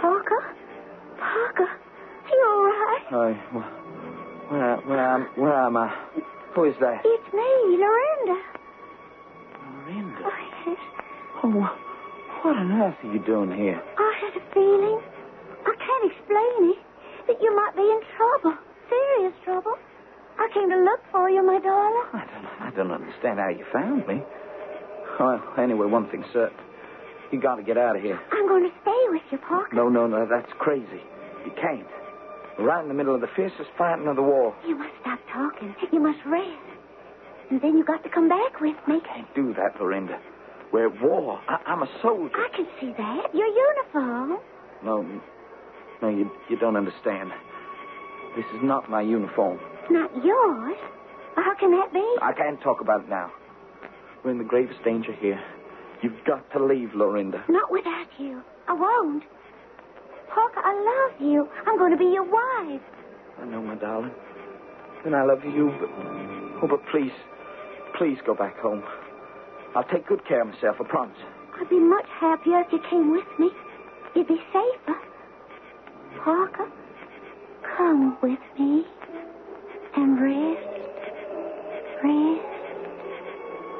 Parker? 0.00 0.54
Parker? 1.18 1.68
Are 1.68 2.30
you 2.30 2.46
all 2.48 2.64
right? 2.64 3.04
I, 3.12 3.32
where, 4.48 4.76
where, 4.78 4.98
am, 4.98 5.28
where 5.36 5.52
am 5.52 5.76
I? 5.76 5.94
Who 6.54 6.64
is 6.64 6.74
that? 6.80 7.02
It's 7.04 7.34
me, 7.34 7.76
Lorinda. 7.76 8.40
Miranda. 9.84 10.22
Oh, 10.24 10.30
yes. 10.66 10.78
Oh, 11.44 11.89
what 12.42 12.56
on 12.56 12.72
earth 12.72 12.96
are 13.04 13.12
you 13.12 13.20
doing 13.24 13.52
here? 13.52 13.80
I 13.98 14.12
had 14.20 14.34
a 14.36 14.44
feeling. 14.54 15.00
I 15.66 15.74
can't 15.76 16.04
explain 16.12 16.70
it. 16.72 16.80
That 17.28 17.36
you 17.40 17.54
might 17.54 17.76
be 17.76 17.82
in 17.82 18.00
trouble. 18.16 18.56
Serious 18.88 19.34
trouble. 19.44 19.74
I 20.38 20.48
came 20.54 20.70
to 20.70 20.80
look 20.82 21.00
for 21.12 21.28
you, 21.28 21.44
my 21.44 21.60
darling. 21.60 22.06
I 22.12 22.24
don't, 22.26 22.46
I 22.60 22.70
don't 22.74 22.90
understand 22.90 23.38
how 23.38 23.50
you 23.50 23.64
found 23.72 24.06
me. 24.06 24.22
Well, 25.18 25.42
anyway, 25.58 25.86
one 25.86 26.08
thing's 26.10 26.26
certain. 26.32 26.56
You 27.30 27.40
got 27.40 27.56
to 27.56 27.62
get 27.62 27.76
out 27.76 27.94
of 27.94 28.02
here. 28.02 28.18
I'm 28.32 28.48
going 28.48 28.64
to 28.64 28.74
stay 28.82 29.02
with 29.08 29.22
you, 29.30 29.38
Parker. 29.38 29.76
No, 29.76 29.88
no, 29.88 30.06
no, 30.06 30.26
that's 30.26 30.50
crazy. 30.58 31.02
You 31.44 31.52
can't. 31.60 31.86
We're 32.58 32.66
right 32.66 32.82
in 32.82 32.88
the 32.88 32.94
middle 32.94 33.14
of 33.14 33.20
the 33.20 33.30
fiercest 33.36 33.70
fighting 33.78 34.08
of 34.08 34.16
the 34.16 34.22
war. 34.22 34.56
You 34.66 34.76
must 34.76 34.94
stop 35.00 35.20
talking. 35.32 35.74
You 35.92 36.00
must 36.00 36.18
rest. 36.26 36.66
And 37.50 37.60
then 37.60 37.76
you 37.76 37.84
got 37.84 38.02
to 38.02 38.08
come 38.08 38.28
back 38.28 38.60
with 38.60 38.76
me. 38.88 39.00
Can't 39.06 39.32
do 39.34 39.54
that, 39.54 39.78
Lorinda. 39.78 40.18
We're 40.72 40.86
at 40.86 41.02
war. 41.02 41.40
I, 41.48 41.58
I'm 41.66 41.82
a 41.82 41.88
soldier. 42.02 42.34
I 42.36 42.48
can 42.56 42.66
see 42.80 42.92
that. 42.96 43.34
Your 43.34 43.46
uniform. 43.46 44.38
No, 44.84 45.20
no, 46.02 46.08
you, 46.08 46.30
you 46.48 46.56
don't 46.58 46.76
understand. 46.76 47.30
This 48.36 48.44
is 48.54 48.60
not 48.62 48.88
my 48.88 49.02
uniform. 49.02 49.58
Not 49.90 50.10
yours. 50.24 50.76
How 51.36 51.54
can 51.58 51.70
that 51.72 51.92
be? 51.92 52.04
I 52.22 52.32
can't 52.32 52.60
talk 52.62 52.80
about 52.80 53.02
it 53.02 53.08
now. 53.08 53.32
We're 54.24 54.30
in 54.30 54.38
the 54.38 54.44
gravest 54.44 54.82
danger 54.84 55.12
here. 55.12 55.40
You've 56.02 56.24
got 56.26 56.50
to 56.52 56.64
leave, 56.64 56.90
Lorinda. 56.94 57.44
Not 57.48 57.70
without 57.70 58.06
you. 58.18 58.42
I 58.68 58.72
won't. 58.72 59.24
Parker, 60.32 60.60
I 60.62 61.08
love 61.10 61.20
you. 61.20 61.48
I'm 61.66 61.76
going 61.76 61.90
to 61.92 61.98
be 61.98 62.04
your 62.04 62.24
wife. 62.24 62.80
I 63.40 63.44
know, 63.46 63.60
my 63.60 63.74
darling. 63.74 64.12
And 65.04 65.16
I 65.16 65.24
love 65.24 65.44
you, 65.44 65.74
but. 65.80 65.88
Oh, 66.62 66.68
but 66.68 66.80
please, 66.90 67.12
please 67.96 68.18
go 68.26 68.34
back 68.34 68.58
home. 68.58 68.82
I'll 69.74 69.84
take 69.84 70.06
good 70.06 70.24
care 70.26 70.42
of 70.42 70.48
myself, 70.48 70.76
I 70.80 70.84
promise. 70.88 71.16
I'd 71.60 71.68
be 71.68 71.78
much 71.78 72.06
happier 72.18 72.60
if 72.60 72.72
you 72.72 72.80
came 72.90 73.10
with 73.12 73.26
me. 73.38 73.50
You'd 74.14 74.26
be 74.26 74.40
safer. 74.52 74.98
Parker, 76.24 76.70
come 77.76 78.18
with 78.20 78.38
me 78.58 78.84
and 79.96 80.20
rest, 80.20 80.66
rest, 82.02 82.46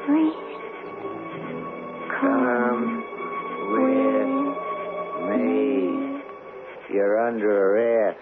rest. 0.08 0.36
Come 2.20 3.04
with 3.72 5.30
me. 5.30 6.94
You're 6.94 7.26
under 7.26 7.74
arrest. 7.74 8.20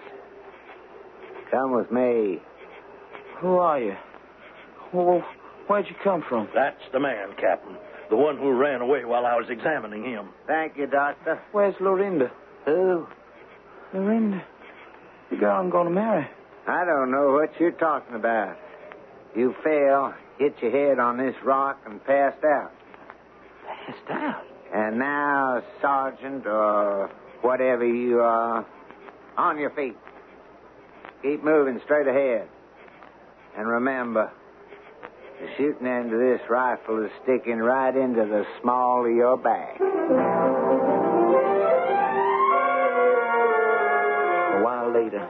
Come 1.51 1.71
with 1.75 1.91
me. 1.91 2.41
Who 3.41 3.57
are 3.57 3.79
you? 3.79 3.95
Well, 4.93 5.23
where'd 5.69 5.87
you 5.87 5.95
come 6.03 6.23
from? 6.27 6.49
That's 6.53 6.81
the 6.91 6.99
man, 6.99 7.29
Captain. 7.39 7.77
The 8.09 8.17
one 8.17 8.37
who 8.37 8.51
ran 8.51 8.81
away 8.81 9.05
while 9.05 9.25
I 9.25 9.35
was 9.35 9.45
examining 9.49 10.03
him. 10.03 10.29
Thank 10.47 10.75
you, 10.77 10.87
Doctor. 10.87 11.39
Where's 11.51 11.75
Lorinda? 11.79 12.31
Who? 12.65 13.07
Lorinda? 13.93 14.43
The 15.29 15.37
girl 15.37 15.59
I'm 15.59 15.69
going 15.69 15.87
to 15.87 15.93
marry. 15.93 16.27
I 16.67 16.85
don't 16.85 17.11
know 17.11 17.33
what 17.33 17.51
you're 17.59 17.71
talking 17.71 18.15
about. 18.15 18.57
You 19.35 19.55
fell, 19.63 20.15
hit 20.39 20.55
your 20.61 20.71
head 20.71 20.99
on 20.99 21.17
this 21.17 21.35
rock, 21.45 21.79
and 21.85 22.03
passed 22.03 22.43
out. 22.43 22.71
Passed 23.67 24.09
out? 24.09 24.43
And 24.73 24.97
now, 24.97 25.61
Sergeant, 25.81 26.47
or 26.47 27.11
whatever 27.41 27.85
you 27.85 28.19
are, 28.21 28.65
on 29.37 29.59
your 29.59 29.69
feet. 29.71 29.97
Keep 31.21 31.43
moving 31.43 31.79
straight 31.85 32.07
ahead. 32.07 32.47
And 33.57 33.67
remember, 33.67 34.31
the 35.39 35.47
shooting 35.57 35.87
end 35.87 36.13
of 36.13 36.19
this 36.19 36.41
rifle 36.49 37.03
is 37.03 37.11
sticking 37.23 37.59
right 37.59 37.95
into 37.95 38.25
the 38.25 38.45
small 38.61 39.05
of 39.05 39.11
your 39.15 39.37
back. 39.37 39.79
A 39.79 39.83
while 44.61 44.91
later, 44.91 45.25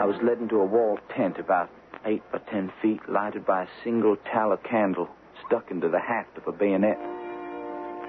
I 0.00 0.04
was 0.06 0.16
led 0.22 0.38
into 0.38 0.56
a 0.56 0.64
wall 0.64 0.98
tent 1.14 1.38
about 1.38 1.68
eight 2.06 2.22
by 2.32 2.38
ten 2.50 2.72
feet, 2.80 3.00
lighted 3.08 3.44
by 3.44 3.64
a 3.64 3.68
single 3.84 4.16
tallow 4.32 4.56
candle 4.56 5.08
stuck 5.46 5.70
into 5.70 5.88
the 5.88 6.00
haft 6.00 6.36
of 6.38 6.46
a 6.46 6.52
bayonet. 6.52 6.98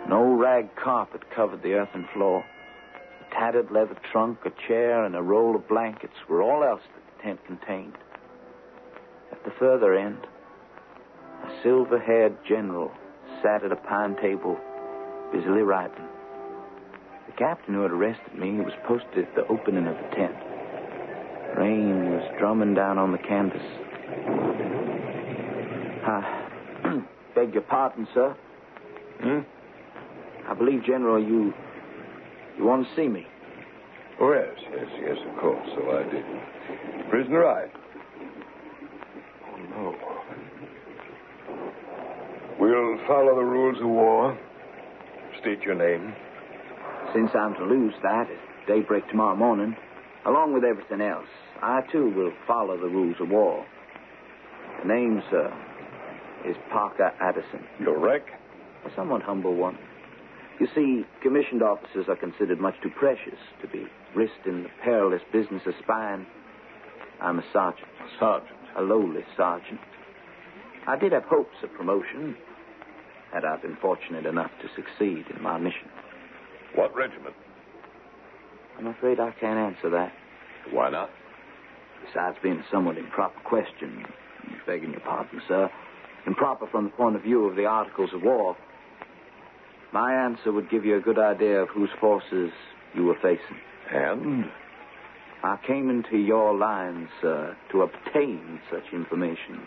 An 0.05 0.13
old 0.13 0.39
rag 0.39 0.73
carpet 0.75 1.29
covered 1.35 1.61
the 1.61 1.73
earthen 1.73 2.07
floor. 2.13 2.45
A 3.27 3.33
tattered 3.33 3.71
leather 3.71 3.97
trunk, 4.11 4.39
a 4.45 4.51
chair, 4.67 5.03
and 5.03 5.15
a 5.15 5.21
roll 5.21 5.55
of 5.55 5.67
blankets 5.67 6.15
were 6.29 6.41
all 6.41 6.63
else 6.63 6.81
that 6.95 7.17
the 7.17 7.23
tent 7.23 7.45
contained. 7.45 7.97
At 9.31 9.43
the 9.43 9.51
further 9.59 9.93
end, 9.93 10.25
a 11.43 11.63
silver 11.63 11.99
haired 11.99 12.37
general 12.47 12.91
sat 13.41 13.63
at 13.63 13.71
a 13.71 13.75
pine 13.75 14.15
table, 14.21 14.57
busily 15.31 15.61
writing. 15.61 16.05
The 17.27 17.33
captain 17.37 17.73
who 17.73 17.81
had 17.83 17.91
arrested 17.91 18.35
me 18.35 18.57
was 18.57 18.73
posted 18.87 19.25
at 19.25 19.35
the 19.35 19.47
opening 19.47 19.87
of 19.87 19.95
the 19.95 20.15
tent. 20.15 20.35
Rain 21.57 22.11
was 22.11 22.23
drumming 22.39 22.73
down 22.73 22.97
on 22.97 23.11
the 23.11 23.17
canvas. 23.17 23.61
I 26.05 27.01
beg 27.35 27.53
your 27.53 27.63
pardon, 27.63 28.07
sir. 28.13 28.35
Hmm? 29.21 29.39
I 30.49 30.53
believe, 30.53 30.83
General, 30.83 31.19
you 31.21 31.53
you 32.57 32.65
want 32.65 32.87
to 32.87 32.95
see 32.95 33.07
me. 33.07 33.25
Oh, 34.19 34.33
yes, 34.33 34.53
yes, 34.75 34.87
yes, 35.01 35.17
of 35.29 35.39
course. 35.39 35.65
So 35.75 35.91
I 35.91 36.03
did. 36.03 36.25
Prisoner 37.09 37.45
I. 37.45 37.67
Oh, 39.45 39.93
no. 39.93 40.08
We'll 42.69 42.99
follow 43.07 43.33
the 43.33 43.43
rules 43.43 43.81
of 43.81 43.89
war. 43.89 44.37
State 45.41 45.61
your 45.63 45.73
name. 45.73 46.13
Since 47.15 47.31
I'm 47.33 47.55
to 47.55 47.65
lose 47.65 47.95
that 48.03 48.27
at 48.29 48.67
daybreak 48.67 49.07
tomorrow 49.09 49.35
morning, 49.35 49.75
along 50.27 50.53
with 50.53 50.63
everything 50.63 51.01
else, 51.01 51.25
I 51.63 51.81
too 51.91 52.13
will 52.15 52.31
follow 52.45 52.77
the 52.77 52.85
rules 52.85 53.15
of 53.19 53.29
war. 53.29 53.65
The 54.83 54.87
name, 54.87 55.23
sir, 55.31 55.51
is 56.45 56.55
Parker 56.71 57.11
Addison. 57.19 57.65
Your 57.79 57.97
rank? 57.97 58.25
A 58.85 58.95
somewhat 58.95 59.23
humble 59.23 59.55
one. 59.55 59.79
You 60.59 60.67
see, 60.75 61.07
commissioned 61.23 61.63
officers 61.63 62.05
are 62.07 62.17
considered 62.17 62.59
much 62.59 62.75
too 62.83 62.91
precious 62.99 63.39
to 63.63 63.67
be 63.67 63.87
risked 64.15 64.45
in 64.45 64.61
the 64.61 64.69
perilous 64.83 65.23
business 65.33 65.63
of 65.65 65.73
spying. 65.81 66.27
I'm 67.19 67.39
a 67.39 67.45
sergeant. 67.51 67.89
A 67.99 68.19
Sergeant. 68.19 68.59
A 68.77 68.81
lowly 68.83 69.25
sergeant. 69.35 69.79
I 70.85 70.97
did 70.97 71.13
have 71.13 71.23
hopes 71.23 71.57
of 71.63 71.73
promotion, 71.73 72.35
had 73.33 73.45
I 73.45 73.57
been 73.57 73.77
fortunate 73.81 74.25
enough 74.25 74.51
to 74.61 74.67
succeed 74.75 75.25
in 75.35 75.41
my 75.41 75.57
mission. 75.57 75.87
What 76.75 76.95
regiment? 76.95 77.35
I'm 78.77 78.87
afraid 78.87 79.19
I 79.19 79.31
can't 79.39 79.57
answer 79.57 79.89
that. 79.91 80.11
Why 80.71 80.89
not? 80.89 81.09
Besides 82.05 82.37
being 82.41 82.59
a 82.59 82.65
somewhat 82.71 82.97
improper 82.97 83.39
question, 83.41 84.05
begging 84.65 84.91
your 84.91 85.01
pardon, 85.01 85.41
sir, 85.47 85.69
improper 86.25 86.67
from 86.67 86.85
the 86.85 86.91
point 86.91 87.15
of 87.15 87.23
view 87.23 87.45
of 87.45 87.55
the 87.55 87.65
Articles 87.65 88.11
of 88.13 88.21
War, 88.23 88.55
my 89.91 90.13
answer 90.13 90.51
would 90.51 90.69
give 90.69 90.85
you 90.85 90.97
a 90.97 91.01
good 91.01 91.19
idea 91.19 91.61
of 91.61 91.69
whose 91.69 91.89
forces 91.99 92.51
you 92.95 93.03
were 93.03 93.17
facing. 93.21 93.57
And? 93.91 94.45
I 95.43 95.57
came 95.65 95.89
into 95.89 96.17
your 96.17 96.55
lines, 96.55 97.09
sir, 97.21 97.55
to 97.71 97.81
obtain 97.83 98.59
such 98.71 98.93
information, 98.93 99.61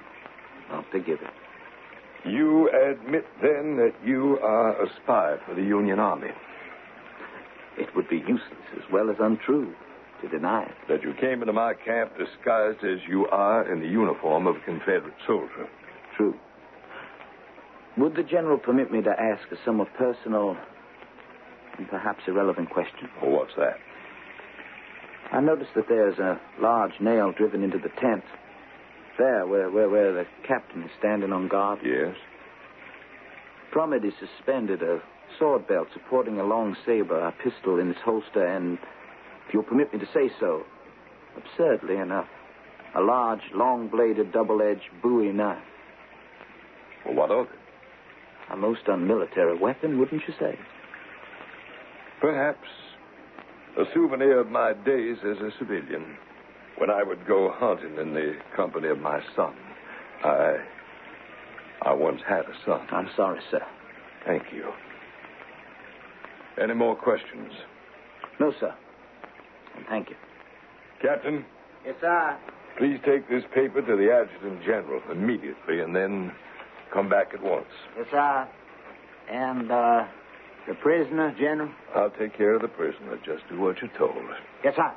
not 0.71 0.85
to 0.93 1.01
give 1.01 1.21
it. 1.21 1.31
You 2.25 2.71
admit 2.71 3.25
then 3.43 3.77
that 3.77 3.95
you 4.05 4.39
are 4.43 4.81
a 4.81 4.87
spy 5.03 5.37
for 5.47 5.55
the 5.55 5.63
Union 5.63 5.99
Army. 5.99 6.31
It 7.79 7.89
would 7.97 8.09
be 8.09 8.19
useless 8.19 8.69
as 8.77 8.83
well 8.93 9.11
as 9.11 9.17
untrue 9.19 9.75
to 10.21 10.29
deny 10.29 10.65
it. 10.65 10.75
That 10.89 11.03
you 11.03 11.15
came 11.21 11.41
into 11.41 11.53
my 11.53 11.75
camp 11.75 12.13
disguised 12.17 12.85
as 12.85 12.99
you 13.09 13.27
are 13.27 13.71
in 13.71 13.81
the 13.81 13.89
uniform 13.89 14.47
of 14.47 14.57
a 14.57 14.61
Confederate 14.61 15.15
soldier. 15.27 15.69
True. 16.17 16.35
Would 17.99 18.15
the 18.15 18.23
General 18.23 18.59
permit 18.59 18.93
me 18.93 19.03
to 19.03 19.11
ask 19.11 19.51
a 19.51 19.57
somewhat 19.65 19.89
personal 19.99 20.57
and 21.77 21.89
perhaps 21.89 22.21
irrelevant 22.27 22.71
question? 22.71 23.09
Well, 23.21 23.33
what's 23.33 23.55
that? 23.57 23.79
I 25.33 25.41
noticed 25.41 25.71
that 25.75 25.89
there's 25.89 26.19
a 26.19 26.41
large 26.61 26.93
nail 27.01 27.33
driven 27.33 27.63
into 27.65 27.79
the 27.79 27.89
tent. 28.01 28.25
There, 29.19 29.47
where, 29.47 29.71
where, 29.71 29.89
where 29.89 30.13
the 30.13 30.25
captain 30.47 30.83
is 30.83 30.91
standing 30.99 31.33
on 31.33 31.49
guard. 31.49 31.81
Yes? 31.85 32.17
From 33.73 33.93
it 33.93 34.05
is 34.05 34.13
suspended 34.19 34.83
a 34.83 35.01
sword 35.39 35.67
belt 35.67 35.89
supporting 35.93 36.39
a 36.39 36.45
long 36.45 36.77
saber, 36.85 37.19
a 37.19 37.33
pistol 37.33 37.79
in 37.79 37.91
its 37.91 38.01
holster, 38.05 38.45
and, 38.45 38.79
if 39.47 39.55
you'll 39.55 39.63
permit 39.63 39.93
me 39.93 39.99
to 39.99 40.07
say 40.13 40.31
so, 40.39 40.63
absurdly 41.37 41.97
enough, 41.97 42.29
a 42.95 43.01
large, 43.01 43.41
long 43.55 43.89
bladed, 43.89 44.33
double 44.33 44.61
edged 44.63 44.91
bowie 45.03 45.33
knife. 45.33 45.63
Well, 47.05 47.15
what 47.15 47.31
of 47.31 47.47
it? 47.47 47.59
A 48.53 48.57
most 48.57 48.83
unmilitary 48.87 49.59
weapon, 49.59 49.99
wouldn't 49.99 50.23
you 50.29 50.35
say? 50.39 50.59
Perhaps 52.21 52.69
a 53.79 53.85
souvenir 53.95 54.39
of 54.39 54.51
my 54.51 54.75
days 54.75 55.17
as 55.25 55.39
a 55.39 55.51
civilian. 55.59 56.17
When 56.83 56.91
I 56.91 57.05
would 57.05 57.29
go 57.29 57.49
hunting 57.55 57.97
in 57.97 58.13
the 58.13 58.35
company 58.57 58.89
of 58.89 58.99
my 58.99 59.21
son. 59.37 59.55
I. 60.25 60.57
I 61.83 61.93
once 61.93 62.21
had 62.29 62.41
a 62.41 62.55
son. 62.67 62.89
I'm 62.91 63.09
sorry, 63.15 63.41
sir. 63.53 63.65
Thank 64.27 64.43
you. 64.53 64.65
Any 66.61 66.75
more 66.75 66.97
questions? 66.97 67.53
No, 68.41 68.53
sir. 68.59 68.75
And 69.77 69.87
thank 69.87 70.11
you. 70.11 70.17
Captain, 71.01 71.45
Yes, 71.87 71.95
sir. 72.01 72.37
please 72.79 72.99
take 73.07 73.29
this 73.29 73.45
paper 73.55 73.81
to 73.81 73.97
the 73.97 74.11
Adjutant 74.13 74.65
General 74.65 75.01
immediately 75.13 75.83
and 75.83 75.95
then 75.95 76.33
come 76.93 77.09
back 77.09 77.29
at 77.33 77.45
once. 77.45 77.71
Yes, 77.97 78.07
sir. 78.11 78.49
And, 79.31 79.71
uh, 79.71 80.05
the 80.67 80.75
prisoner, 80.75 81.33
General? 81.39 81.71
I'll 81.95 82.11
take 82.11 82.37
care 82.37 82.55
of 82.57 82.63
the 82.63 82.69
prisoner. 82.69 83.19
Just 83.25 83.49
do 83.49 83.61
what 83.61 83.77
you're 83.81 83.97
told. 83.97 84.17
Yes, 84.65 84.75
sir. 84.75 84.93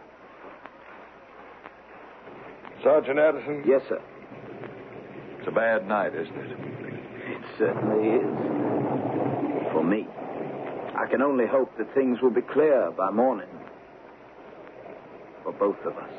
Sergeant 2.84 3.20
Addison? 3.20 3.64
Yes, 3.66 3.82
sir. 3.90 4.02
It's 5.40 5.48
a 5.48 5.52
bad 5.52 5.88
night, 5.88 6.14
isn't 6.16 6.36
it? 6.36 6.52
It 6.52 7.42
certainly 7.58 8.10
is. 8.10 9.72
For 9.72 9.84
me. 9.84 10.08
I 10.96 11.08
can 11.10 11.22
only 11.22 11.46
hope 11.46 11.78
that 11.78 11.94
things 11.94 12.22
will 12.22 12.32
be 12.32 12.42
clear 12.42 12.92
by 12.92 13.12
morning. 13.12 13.50
For 15.44 15.52
both 15.52 15.80
of 15.86 15.98
us. 15.98 16.14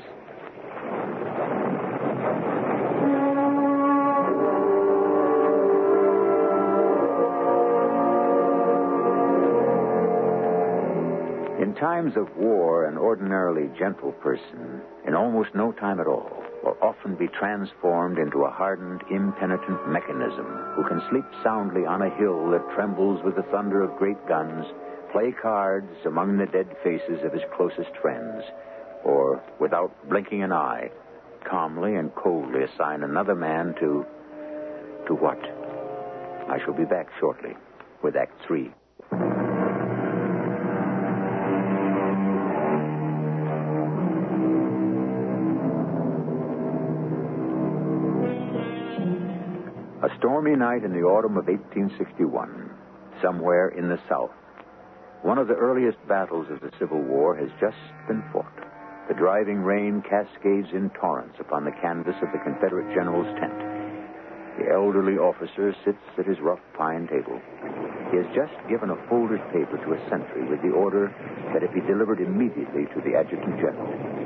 Times 11.79 12.17
of 12.17 12.35
war, 12.37 12.87
an 12.87 12.97
ordinarily 12.97 13.69
gentle 13.79 14.13
person, 14.13 14.81
in 15.07 15.15
almost 15.15 15.55
no 15.55 15.73
time 15.73 16.01
at 16.01 16.07
all, 16.07 16.43
will 16.63 16.77
often 16.81 17.15
be 17.15 17.29
transformed 17.29 18.19
into 18.19 18.45
a 18.45 18.51
hardened, 18.51 19.03
impenitent 19.11 19.89
mechanism 19.89 20.47
who 20.75 20.85
can 20.89 21.03
sleep 21.11 21.25
soundly 21.43 21.85
on 21.85 22.03
a 22.03 22.17
hill 22.17 22.51
that 22.51 22.75
trembles 22.75 23.23
with 23.25 23.37
the 23.37 23.43
thunder 23.51 23.83
of 23.83 23.97
great 23.99 24.17
guns, 24.27 24.65
play 25.13 25.33
cards 25.33 25.93
among 26.05 26.39
the 26.39 26.47
dead 26.47 26.69
faces 26.83 27.23
of 27.25 27.33
his 27.33 27.43
closest 27.57 27.95
friends, 28.01 28.43
or, 29.05 29.43
without 29.61 29.93
blinking 30.09 30.43
an 30.43 30.53
eye, 30.53 30.91
calmly 31.45 31.95
and 31.95 32.15
coldly 32.15 32.65
assign 32.65 33.03
another 33.03 33.35
man 33.35 33.75
to. 33.79 34.05
to 35.07 35.15
what? 35.15 35.39
I 36.49 36.59
shall 36.65 36.75
be 36.75 36.85
back 36.85 37.09
shortly 37.21 37.55
with 38.03 38.17
Act 38.17 38.33
Three. 38.47 38.71
A 50.07 50.19
stormy 50.19 50.55
night 50.55 50.85
in 50.85 50.93
the 50.93 51.03
autumn 51.03 51.35
of 51.37 51.51
1861, 51.51 52.31
somewhere 53.21 53.75
in 53.75 53.89
the 53.89 53.99
South, 54.09 54.31
one 55.23 55.37
of 55.37 55.49
the 55.49 55.59
earliest 55.59 55.99
battles 56.07 56.47
of 56.49 56.61
the 56.61 56.71
Civil 56.79 57.03
War 57.03 57.35
has 57.35 57.51
just 57.59 57.83
been 58.07 58.23
fought. 58.33 58.55
The 59.09 59.19
driving 59.19 59.67
rain 59.67 60.05
cascades 60.07 60.71
in 60.71 60.91
torrents 60.91 61.35
upon 61.41 61.65
the 61.65 61.75
canvas 61.83 62.15
of 62.23 62.31
the 62.31 62.39
Confederate 62.39 62.95
general's 62.95 63.27
tent. 63.43 63.59
The 64.63 64.71
elderly 64.71 65.19
officer 65.19 65.75
sits 65.85 66.07
at 66.17 66.27
his 66.31 66.39
rough 66.39 66.63
pine 66.79 67.09
table. 67.11 67.43
He 68.15 68.23
has 68.23 68.31
just 68.31 68.55
given 68.71 68.95
a 68.95 69.09
folded 69.11 69.43
paper 69.51 69.75
to 69.75 69.99
a 69.99 70.07
sentry 70.07 70.47
with 70.47 70.63
the 70.63 70.71
order 70.71 71.11
that 71.51 71.67
it 71.67 71.75
be 71.75 71.83
delivered 71.83 72.23
immediately 72.23 72.87
to 72.95 73.03
the 73.03 73.19
adjutant 73.19 73.59
general. 73.59 74.26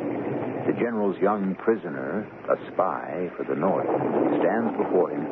The 0.71 0.79
general's 0.79 1.19
young 1.19 1.57
prisoner, 1.57 2.23
a 2.47 2.55
spy 2.71 3.27
for 3.35 3.43
the 3.43 3.59
North, 3.59 3.91
stands 4.39 4.71
before 4.79 5.11
him 5.11 5.27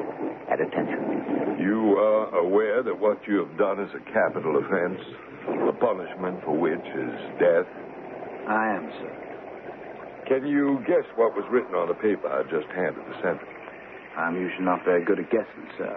at 0.51 0.59
attention. 0.59 1.63
You 1.63 1.95
are 1.95 2.43
aware 2.43 2.83
that 2.83 2.99
what 2.99 3.23
you 3.29 3.47
have 3.47 3.57
done 3.57 3.79
is 3.79 3.87
a 3.95 4.03
capital 4.11 4.59
offense, 4.59 4.99
the 5.63 5.79
punishment 5.79 6.43
for 6.43 6.59
which 6.59 6.83
is 6.83 7.15
death. 7.39 7.71
I 8.51 8.83
am, 8.83 8.91
sir. 8.99 9.15
Can 10.27 10.45
you 10.45 10.83
guess 10.91 11.07
what 11.15 11.39
was 11.39 11.47
written 11.55 11.77
on 11.77 11.87
the 11.87 11.95
paper 11.95 12.27
I 12.27 12.43
just 12.51 12.67
handed 12.75 13.07
the 13.07 13.15
sentry? 13.23 13.47
I'm 14.19 14.35
usually 14.35 14.67
not 14.67 14.85
very 14.85 15.05
good 15.05 15.21
at 15.21 15.31
guessing, 15.31 15.71
sir. 15.79 15.95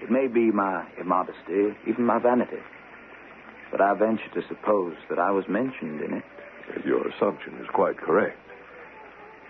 It 0.00 0.12
may 0.12 0.28
be 0.28 0.52
my 0.52 0.86
immodesty, 0.94 1.74
even 1.90 2.06
my 2.06 2.22
vanity. 2.22 2.62
But 3.72 3.80
I 3.80 3.98
venture 3.98 4.30
to 4.34 4.46
suppose 4.46 4.94
that 5.10 5.18
I 5.18 5.32
was 5.32 5.42
mentioned 5.48 6.02
in 6.06 6.22
it. 6.22 6.24
Your 6.84 7.06
assumption 7.08 7.54
is 7.60 7.66
quite 7.72 7.96
correct. 7.98 8.38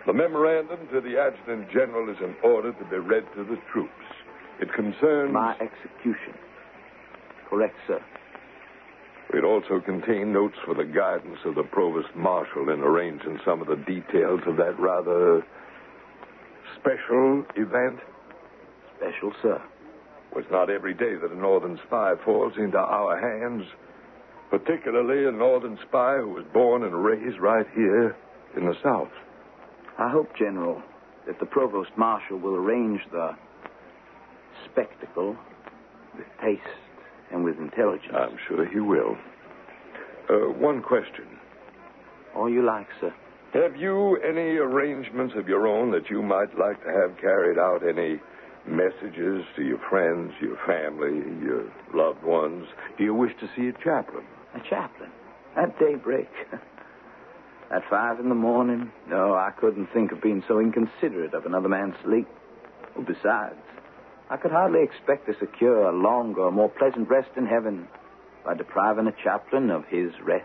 The 0.06 0.12
memorandum 0.12 0.88
to 0.92 1.00
the 1.00 1.16
Adjutant 1.18 1.70
General 1.70 2.10
is 2.10 2.16
an 2.20 2.34
order 2.42 2.72
to 2.72 2.84
be 2.86 2.96
read 2.96 3.24
to 3.36 3.44
the 3.44 3.56
troops. 3.72 3.92
It 4.60 4.72
concerns. 4.72 5.32
My 5.32 5.54
execution. 5.60 6.34
Correct, 7.48 7.76
sir. 7.86 8.00
It 9.32 9.44
also 9.44 9.80
contained 9.80 10.32
notes 10.32 10.56
for 10.66 10.74
the 10.74 10.84
guidance 10.84 11.38
of 11.44 11.54
the 11.54 11.62
Provost 11.62 12.14
Marshal 12.14 12.68
in 12.68 12.80
arranging 12.80 13.38
some 13.44 13.62
of 13.62 13.68
the 13.68 13.76
details 13.76 14.40
of 14.46 14.56
that 14.56 14.78
rather 14.78 15.42
special 16.80 17.44
event. 17.56 18.00
Special, 18.98 19.32
sir. 19.40 19.62
Was 20.34 20.44
not 20.50 20.70
every 20.70 20.94
day 20.94 21.14
that 21.14 21.30
a 21.30 21.38
Northern 21.38 21.78
spy 21.86 22.14
falls 22.24 22.54
into 22.56 22.78
our 22.78 23.18
hands, 23.18 23.64
particularly 24.52 25.26
a 25.26 25.32
Northern 25.32 25.78
spy 25.88 26.18
who 26.18 26.28
was 26.28 26.44
born 26.52 26.82
and 26.82 27.02
raised 27.02 27.40
right 27.40 27.66
here 27.74 28.14
in 28.54 28.66
the 28.66 28.74
South. 28.82 29.08
I 29.98 30.10
hope, 30.10 30.28
General, 30.38 30.82
that 31.26 31.40
the 31.40 31.46
Provost 31.46 31.88
Marshal 31.96 32.38
will 32.38 32.56
arrange 32.56 33.00
the 33.10 33.30
spectacle 34.70 35.34
with 36.14 36.26
taste 36.42 36.60
and 37.32 37.42
with 37.42 37.56
intelligence. 37.56 38.12
I'm 38.14 38.36
sure 38.46 38.68
he 38.68 38.78
will. 38.78 39.16
Uh, 40.28 40.52
one 40.52 40.82
question. 40.82 41.24
All 42.36 42.50
you 42.50 42.62
like, 42.62 42.88
sir. 43.00 43.14
Have 43.54 43.76
you 43.76 44.18
any 44.18 44.58
arrangements 44.58 45.32
of 45.34 45.48
your 45.48 45.66
own 45.66 45.90
that 45.92 46.10
you 46.10 46.22
might 46.22 46.58
like 46.58 46.82
to 46.84 46.90
have 46.90 47.18
carried 47.18 47.58
out? 47.58 47.80
Any 47.88 48.20
messages 48.68 49.44
to 49.56 49.62
your 49.62 49.80
friends, 49.88 50.32
your 50.42 50.58
family, 50.66 51.22
your 51.42 51.72
loved 51.94 52.22
ones? 52.22 52.66
Do 52.98 53.04
you 53.04 53.14
wish 53.14 53.32
to 53.40 53.48
see 53.56 53.68
a 53.68 53.72
chaplain? 53.82 54.24
A 54.54 54.60
chaplain? 54.68 55.10
At 55.56 55.78
daybreak? 55.78 56.28
At 57.70 57.82
five 57.88 58.20
in 58.20 58.28
the 58.28 58.34
morning? 58.34 58.90
No, 59.08 59.34
I 59.34 59.50
couldn't 59.58 59.88
think 59.94 60.12
of 60.12 60.20
being 60.20 60.42
so 60.46 60.60
inconsiderate 60.60 61.32
of 61.34 61.46
another 61.46 61.68
man's 61.68 61.94
sleep. 62.04 62.28
Well, 62.94 63.06
besides, 63.06 63.56
I 64.28 64.36
could 64.36 64.50
hardly 64.50 64.82
expect 64.82 65.26
to 65.26 65.34
secure 65.38 65.88
a 65.88 65.92
longer, 65.92 66.50
more 66.50 66.68
pleasant 66.68 67.08
rest 67.08 67.30
in 67.36 67.46
heaven 67.46 67.88
by 68.44 68.54
depriving 68.54 69.06
a 69.06 69.22
chaplain 69.24 69.70
of 69.70 69.84
his 69.86 70.10
rest. 70.22 70.44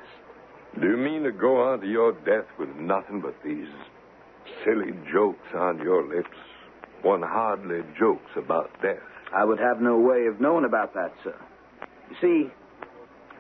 Do 0.79 0.87
you 0.87 0.97
mean 0.97 1.23
to 1.23 1.31
go 1.31 1.61
on 1.61 1.81
to 1.81 1.87
your 1.87 2.13
death 2.13 2.45
with 2.59 2.69
nothing 2.75 3.21
but 3.21 3.35
these 3.43 3.67
silly 4.63 4.93
jokes 5.11 5.47
on 5.55 5.79
your 5.79 6.07
lips? 6.07 6.37
One 7.01 7.21
hardly 7.21 7.81
jokes 7.99 8.31
about 8.35 8.69
death. 8.81 9.03
I 9.35 9.43
would 9.43 9.59
have 9.59 9.81
no 9.81 9.97
way 9.97 10.27
of 10.27 10.39
knowing 10.39 10.65
about 10.65 10.93
that, 10.93 11.13
sir. 11.23 11.35
You 12.09 12.15
see, 12.21 12.53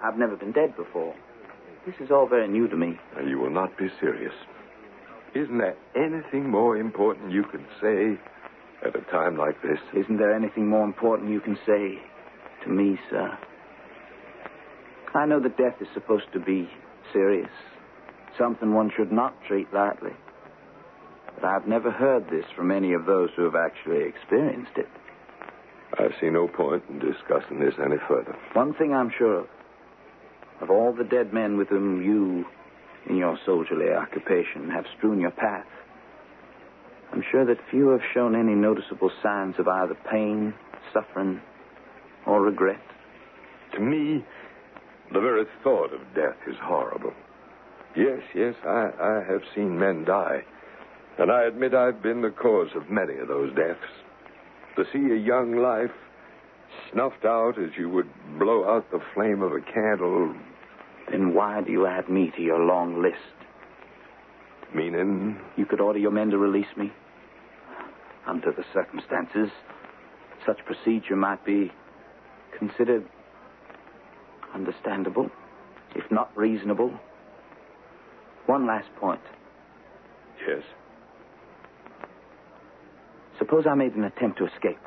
I've 0.03 0.17
never 0.17 0.35
been 0.35 0.51
dead 0.51 0.75
before. 0.75 1.13
This 1.85 1.95
is 1.99 2.11
all 2.11 2.27
very 2.27 2.47
new 2.47 2.67
to 2.67 2.75
me. 2.75 2.99
And 3.17 3.29
you 3.29 3.39
will 3.39 3.49
not 3.49 3.77
be 3.77 3.87
serious. 3.99 4.33
Isn't 5.33 5.57
there 5.57 5.75
anything 5.95 6.49
more 6.49 6.77
important 6.77 7.31
you 7.31 7.43
can 7.43 7.65
say 7.81 8.19
at 8.85 8.95
a 8.95 9.01
time 9.11 9.37
like 9.37 9.61
this? 9.61 9.79
Isn't 9.95 10.17
there 10.17 10.35
anything 10.35 10.67
more 10.67 10.83
important 10.83 11.31
you 11.31 11.41
can 11.41 11.57
say 11.65 11.99
to 12.63 12.69
me, 12.69 12.97
sir? 13.09 13.37
I 15.13 15.25
know 15.25 15.39
that 15.39 15.57
death 15.57 15.81
is 15.81 15.87
supposed 15.93 16.31
to 16.33 16.39
be 16.39 16.69
serious, 17.13 17.49
something 18.37 18.73
one 18.73 18.91
should 18.95 19.11
not 19.11 19.33
treat 19.47 19.73
lightly. 19.73 20.11
But 21.35 21.45
I've 21.45 21.67
never 21.67 21.91
heard 21.91 22.29
this 22.29 22.45
from 22.55 22.71
any 22.71 22.93
of 22.93 23.05
those 23.05 23.29
who 23.35 23.43
have 23.43 23.55
actually 23.55 24.03
experienced 24.03 24.73
it. 24.75 24.87
I 25.93 26.09
see 26.19 26.29
no 26.29 26.47
point 26.47 26.83
in 26.89 26.99
discussing 26.99 27.59
this 27.59 27.73
any 27.83 27.97
further. 28.07 28.35
One 28.53 28.73
thing 28.73 28.93
I'm 28.93 29.11
sure 29.17 29.41
of. 29.41 29.47
Of 30.61 30.69
all 30.69 30.93
the 30.93 31.03
dead 31.03 31.33
men 31.33 31.57
with 31.57 31.69
whom 31.69 32.01
you, 32.01 32.45
in 33.07 33.17
your 33.17 33.37
soldierly 33.45 33.91
occupation, 33.91 34.69
have 34.71 34.85
strewn 34.97 35.19
your 35.19 35.31
path, 35.31 35.65
I'm 37.11 37.23
sure 37.31 37.45
that 37.45 37.57
few 37.71 37.89
have 37.89 38.01
shown 38.13 38.35
any 38.35 38.53
noticeable 38.53 39.11
signs 39.23 39.55
of 39.59 39.67
either 39.67 39.95
pain, 40.11 40.53
suffering, 40.93 41.41
or 42.25 42.41
regret. 42.41 42.81
To 43.73 43.79
me, 43.79 44.25
the 45.13 45.21
very 45.21 45.45
thought 45.63 45.93
of 45.93 46.01
death 46.13 46.37
is 46.47 46.57
horrible. 46.61 47.13
Yes, 47.95 48.19
yes, 48.35 48.55
I, 48.65 48.91
I 48.99 49.23
have 49.27 49.41
seen 49.55 49.79
men 49.79 50.03
die. 50.03 50.43
And 51.17 51.31
I 51.31 51.45
admit 51.45 51.73
I've 51.73 52.03
been 52.03 52.21
the 52.21 52.29
cause 52.29 52.69
of 52.75 52.89
many 52.89 53.17
of 53.17 53.27
those 53.27 53.55
deaths. 53.55 53.79
To 54.75 54.83
see 54.93 55.11
a 55.13 55.17
young 55.17 55.55
life 55.55 55.91
snuffed 56.91 57.25
out 57.25 57.57
as 57.57 57.71
you 57.77 57.89
would 57.89 58.09
blow 58.39 58.67
out 58.67 58.89
the 58.91 59.01
flame 59.13 59.41
of 59.41 59.51
a 59.51 59.61
candle. 59.61 60.33
Then 61.09 61.33
why 61.33 61.61
do 61.61 61.71
you 61.71 61.85
add 61.85 62.09
me 62.09 62.31
to 62.35 62.41
your 62.41 62.59
long 62.59 63.01
list? 63.01 63.17
Meaning? 64.73 65.39
You 65.55 65.65
could 65.65 65.79
order 65.79 65.99
your 65.99 66.11
men 66.11 66.29
to 66.31 66.37
release 66.37 66.75
me. 66.75 66.91
Under 68.25 68.51
the 68.51 68.65
circumstances, 68.73 69.49
such 70.45 70.57
procedure 70.65 71.15
might 71.15 71.45
be 71.45 71.71
considered 72.57 73.07
understandable, 74.53 75.29
if 75.95 76.09
not 76.11 76.35
reasonable. 76.35 76.91
One 78.45 78.65
last 78.65 78.89
point. 78.99 79.21
Yes. 80.47 80.63
Suppose 83.37 83.65
I 83.69 83.75
made 83.75 83.93
an 83.93 84.03
attempt 84.03 84.39
to 84.39 84.45
escape. 84.45 84.79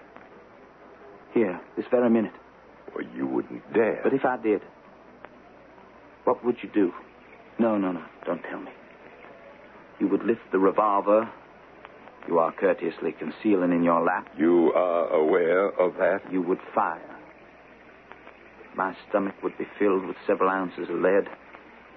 Here, 1.35 1.61
this 1.77 1.87
very 1.91 2.11
minute. 2.11 2.33
Well, 2.95 3.07
you 3.15 3.27
wouldn't 3.27 3.73
dare. 3.73 4.01
But 4.03 4.15
if 4.15 4.25
I 4.25 4.37
did, 4.37 4.63
what 6.25 6.45
would 6.45 6.57
you 6.63 6.69
do? 6.73 6.93
No, 7.59 7.79
no, 7.79 7.93
no. 7.93 8.05
Don't 8.27 8.43
tell 8.43 8.61
me. 8.61 8.73
You 9.99 10.09
would 10.09 10.25
lift 10.25 10.41
the 10.51 10.59
revolver 10.59 11.31
you 12.29 12.39
are 12.39 12.53
courteously 12.53 13.13
concealing 13.19 13.73
in 13.73 13.83
your 13.83 14.05
lap. 14.05 14.29
You 14.37 14.73
are 14.75 15.09
aware 15.09 15.69
of 15.69 15.97
that? 15.97 16.21
You 16.31 16.43
would 16.43 16.61
fire. 16.75 17.17
My 18.77 18.95
stomach 19.09 19.35
would 19.43 19.57
be 19.59 19.67
filled 19.79 20.05
with 20.05 20.17
several 20.27 20.51
ounces 20.51 20.89
of 20.89 20.97
lead. 20.97 21.25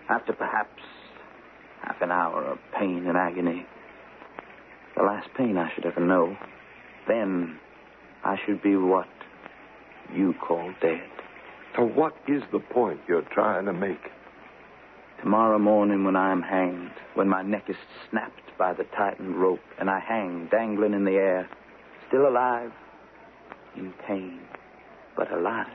After 0.09 0.34
perhaps 0.34 0.81
half 1.81 2.01
an 2.01 2.11
hour 2.11 2.43
of 2.45 2.57
pain 2.77 3.05
and 3.05 3.17
agony, 3.17 3.65
the 4.95 5.03
last 5.03 5.27
pain 5.38 5.57
I 5.57 5.71
should 5.73 5.86
ever 5.86 5.99
know, 5.99 6.36
then 7.07 7.59
I 8.23 8.38
should 8.45 8.61
be 8.61 8.75
what 8.75 9.07
you 10.16 10.34
call 10.45 10.74
dead. 10.82 11.09
So, 11.76 11.84
what 11.84 12.14
is 12.28 12.43
the 12.51 12.59
point 12.59 12.99
you're 13.07 13.28
trying 13.34 13.66
to 13.66 13.74
make? 13.74 14.11
Tomorrow 15.22 15.57
morning, 15.57 16.03
when 16.03 16.16
I 16.16 16.32
am 16.32 16.41
hanged, 16.41 16.91
when 17.16 17.30
my 17.30 17.41
neck 17.41 17.64
is 17.70 17.78
snapped 18.09 18.57
by 18.57 18.74
the 18.74 18.84
tightened 18.95 19.38
rope 19.38 19.61
and 19.80 19.89
I 19.89 19.99
hang 19.99 20.47
dangling 20.51 20.93
in 20.93 21.05
the 21.05 21.14
air, 21.14 21.49
still 22.07 22.28
alive, 22.28 22.72
in 23.76 23.93
pain, 24.07 24.41
but 25.16 25.32
alive, 25.32 25.68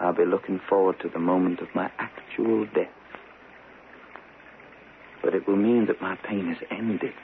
I'll 0.00 0.12
be 0.12 0.24
looking 0.26 0.60
forward 0.68 0.96
to 1.00 1.08
the 1.08 1.18
moment 1.18 1.60
of 1.60 1.68
my 1.74 1.90
actual 1.98 2.66
death. 2.66 2.88
But 5.22 5.34
it 5.34 5.48
will 5.48 5.56
mean 5.56 5.86
that 5.86 6.02
my 6.02 6.16
pain 6.16 6.50
is 6.50 6.58
ended. 6.70 7.14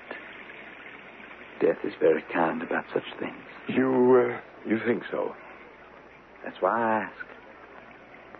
Death 1.60 1.78
is 1.84 1.92
very 2.00 2.24
kind 2.32 2.62
about 2.62 2.84
such 2.94 3.04
things. 3.20 3.34
You, 3.68 4.32
uh, 4.34 4.40
you 4.66 4.78
think 4.86 5.02
so? 5.10 5.34
That's 6.44 6.56
why 6.60 6.70
I 6.70 7.04
ask. 7.04 7.26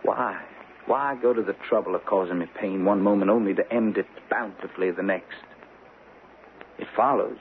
Why? 0.03 0.41
Why 0.85 1.15
go 1.21 1.33
to 1.33 1.41
the 1.41 1.55
trouble 1.69 1.95
of 1.95 2.05
causing 2.05 2.39
me 2.39 2.45
pain 2.59 2.83
one 2.85 3.01
moment 3.01 3.31
only 3.31 3.53
to 3.53 3.73
end 3.73 3.97
it 3.97 4.07
bountifully 4.29 4.91
the 4.91 5.03
next? 5.03 5.35
It 6.77 6.87
follows 6.95 7.37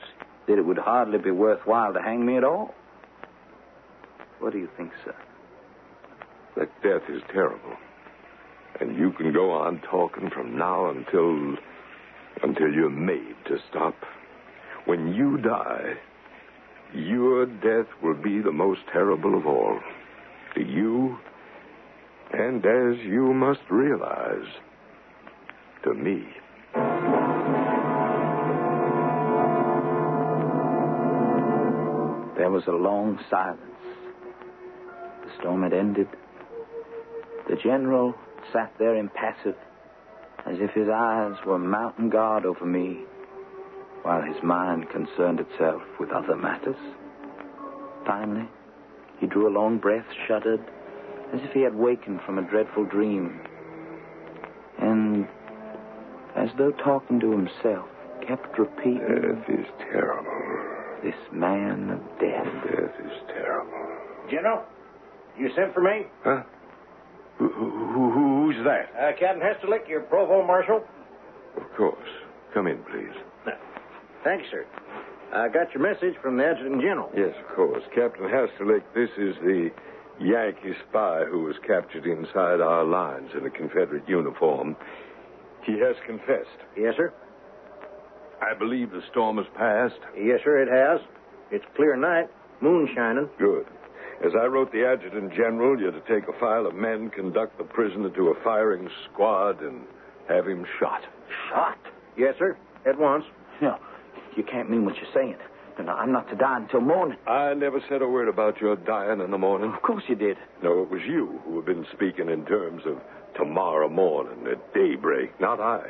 that 0.47 0.59
it 0.59 0.63
would 0.63 0.79
hardly 0.79 1.19
be 1.19 1.31
worthwhile 1.31 1.93
to 1.93 2.01
hang 2.03 2.25
me 2.25 2.37
at 2.37 2.45
all. 2.45 2.75
What 4.39 4.53
do 4.53 4.59
you 4.59 4.69
think, 4.77 4.93
sir? 5.05 5.15
That 6.57 6.71
death 6.83 7.09
is 7.09 7.23
terrible. 7.33 7.77
And 8.81 8.97
you 8.97 9.13
can 9.13 9.33
go 9.33 9.51
on 9.53 9.81
talking 9.91 10.31
from 10.31 10.57
now 10.57 10.91
until. 10.91 11.57
until 12.43 12.73
you're 12.73 12.91
made 12.91 13.37
to 13.47 13.59
stop. 13.71 13.95
When 14.85 15.15
you 15.15 15.39
die, 15.39 15.95
your 16.95 17.47
death 17.47 17.87
will 18.03 18.15
be 18.15 18.41
the 18.41 18.53
most 18.53 18.81
terrible 18.93 19.37
of 19.37 19.47
all. 19.47 19.79
To 20.55 20.63
you, 20.63 21.19
and 22.33 22.65
as 22.65 22.99
you 23.05 23.33
must 23.33 23.61
realize, 23.71 24.47
to 25.85 25.95
me. 25.95 26.27
There 32.37 32.51
was 32.51 32.65
a 32.67 32.73
long 32.73 33.19
silence. 33.31 33.61
The 35.25 35.31
storm 35.41 35.63
had 35.63 35.73
ended. 35.73 36.09
The 37.49 37.57
general 37.57 38.15
sat 38.53 38.73
there 38.79 38.97
impassive, 38.97 39.57
as 40.47 40.57
if 40.59 40.71
his 40.73 40.89
eyes 40.89 41.37
were 41.47 41.59
mounting 41.59 42.11
guard 42.11 42.45
over 42.45 42.65
me, 42.65 43.05
while 44.03 44.23
his 44.23 44.43
mind 44.43 44.89
concerned 44.91 45.41
itself 45.41 45.83
with 45.99 46.11
other 46.11 46.37
matters. 46.37 46.77
Finally, 48.07 48.49
he 49.21 49.27
drew 49.27 49.49
a 49.49 49.57
long 49.57 49.79
breath, 49.79 50.07
shuddered, 50.27 50.61
as 51.33 51.41
if 51.43 51.53
he 51.53 51.61
had 51.63 51.75
wakened 51.75 52.21
from 52.27 52.39
a 52.39 52.43
dreadful 52.43 52.85
dream, 52.85 53.41
and, 54.79 55.27
as 56.37 56.49
though 56.59 56.73
talking 56.73 57.21
to 57.21 57.31
himself, 57.31 57.89
kept 58.27 58.59
repeating, 58.59 58.99
Death 58.99 59.49
is 59.49 59.67
terrible. 59.91 60.31
This 61.03 61.15
man 61.33 61.91
of 61.91 62.01
death. 62.21 62.47
Death 62.65 63.07
is 63.07 63.13
terrible. 63.29 63.73
General, 64.31 64.63
you 65.39 65.51
sent 65.57 65.75
for 65.75 65.83
me? 65.83 66.07
Huh? 66.25 66.43
Who, 67.39 67.49
who, 67.49 67.71
who, 67.71 68.13
who's 68.13 68.65
that? 68.65 68.93
Uh, 68.97 69.13
Captain 69.19 69.43
Hasterlick, 69.43 69.89
your 69.89 70.03
provost 70.03 70.47
marshal. 70.47 70.85
Of 71.57 71.63
course. 71.77 72.09
Come 72.55 72.67
in, 72.67 72.79
please. 72.85 73.17
Thank 74.25 74.43
you, 74.43 74.49
sir. 74.51 74.67
I 75.33 75.49
got 75.49 75.73
your 75.75 75.83
message 75.83 76.15
from 76.23 76.37
the 76.37 76.45
adjutant 76.45 76.81
general. 76.83 77.11
Yes, 77.17 77.35
of 77.49 77.57
course. 77.57 77.83
Captain 77.95 78.25
Hasterlick, 78.25 78.83
this 78.95 79.11
is 79.17 79.35
the 79.43 79.71
Yankee 80.21 80.75
spy 80.89 81.25
who 81.29 81.45
was 81.45 81.57
captured 81.67 82.07
inside 82.07 82.61
our 82.61 82.85
lines 82.85 83.31
in 83.37 83.47
a 83.47 83.51
Confederate 83.51 84.07
uniform. 84.09 84.77
He 85.65 85.79
has 85.79 85.97
confessed. 86.07 86.61
Yes, 86.77 86.95
sir. 86.97 87.13
I 88.43 88.55
believe 88.59 88.91
the 88.91 89.03
storm 89.11 89.39
has 89.39 89.47
passed. 89.57 90.01
Yes, 90.17 90.41
sir, 90.45 90.63
it 90.63 90.69
has. 90.69 91.01
It's 91.51 91.65
clear 91.77 91.97
night, 91.97 92.29
moon 92.61 92.89
shining. 92.95 93.29
Good. 93.39 93.67
As 94.25 94.33
I 94.41 94.47
wrote 94.47 94.71
the 94.71 94.85
adjutant 94.87 95.33
general, 95.33 95.81
you're 95.81 95.93
to 95.93 96.01
take 96.01 96.29
a 96.29 96.39
file 96.39 96.67
of 96.67 96.75
men, 96.75 97.11
conduct 97.11 97.59
the 97.59 97.65
prisoner 97.65 98.11
to 98.11 98.29
a 98.29 98.45
firing 98.45 98.89
squad, 99.11 99.63
and 99.63 99.83
have 100.29 100.47
him 100.47 100.65
shot. 100.79 101.03
Shot? 101.49 101.79
Yes, 102.17 102.35
sir, 102.39 102.57
at 102.87 102.99
once. 102.99 103.25
No, 103.61 103.79
you 104.37 104.43
can't 104.43 104.71
mean 104.71 104.85
what 104.85 104.97
you're 104.97 105.13
saying. 105.15 105.37
I'm 105.79 106.13
not 106.13 106.29
to 106.29 106.37
die 106.37 106.59
until 106.59 106.81
morning. 106.81 107.17
I 107.27 107.55
never 107.55 107.81
said 107.89 108.03
a 108.03 108.09
word 108.09 108.29
about 108.29 108.61
your 108.61 108.77
dying 108.77 109.21
in 109.21 109.31
the 109.31 109.39
morning. 109.39 109.73
Of 109.75 109.83
course 109.83 110.05
you 110.07 110.15
did. 110.15 110.37
No, 110.63 110.83
it 110.83 110.91
was 110.91 111.01
you 111.07 111.41
who 111.45 111.57
have 111.57 111.67
been 111.67 111.87
speaking 111.93 112.29
in 112.29 112.45
terms 112.45 112.83
of 112.87 113.01
tomorrow 113.37 113.89
morning 113.89 114.47
at 114.51 114.75
daybreak, 114.75 115.41
not 115.41 115.61
I. 115.61 115.83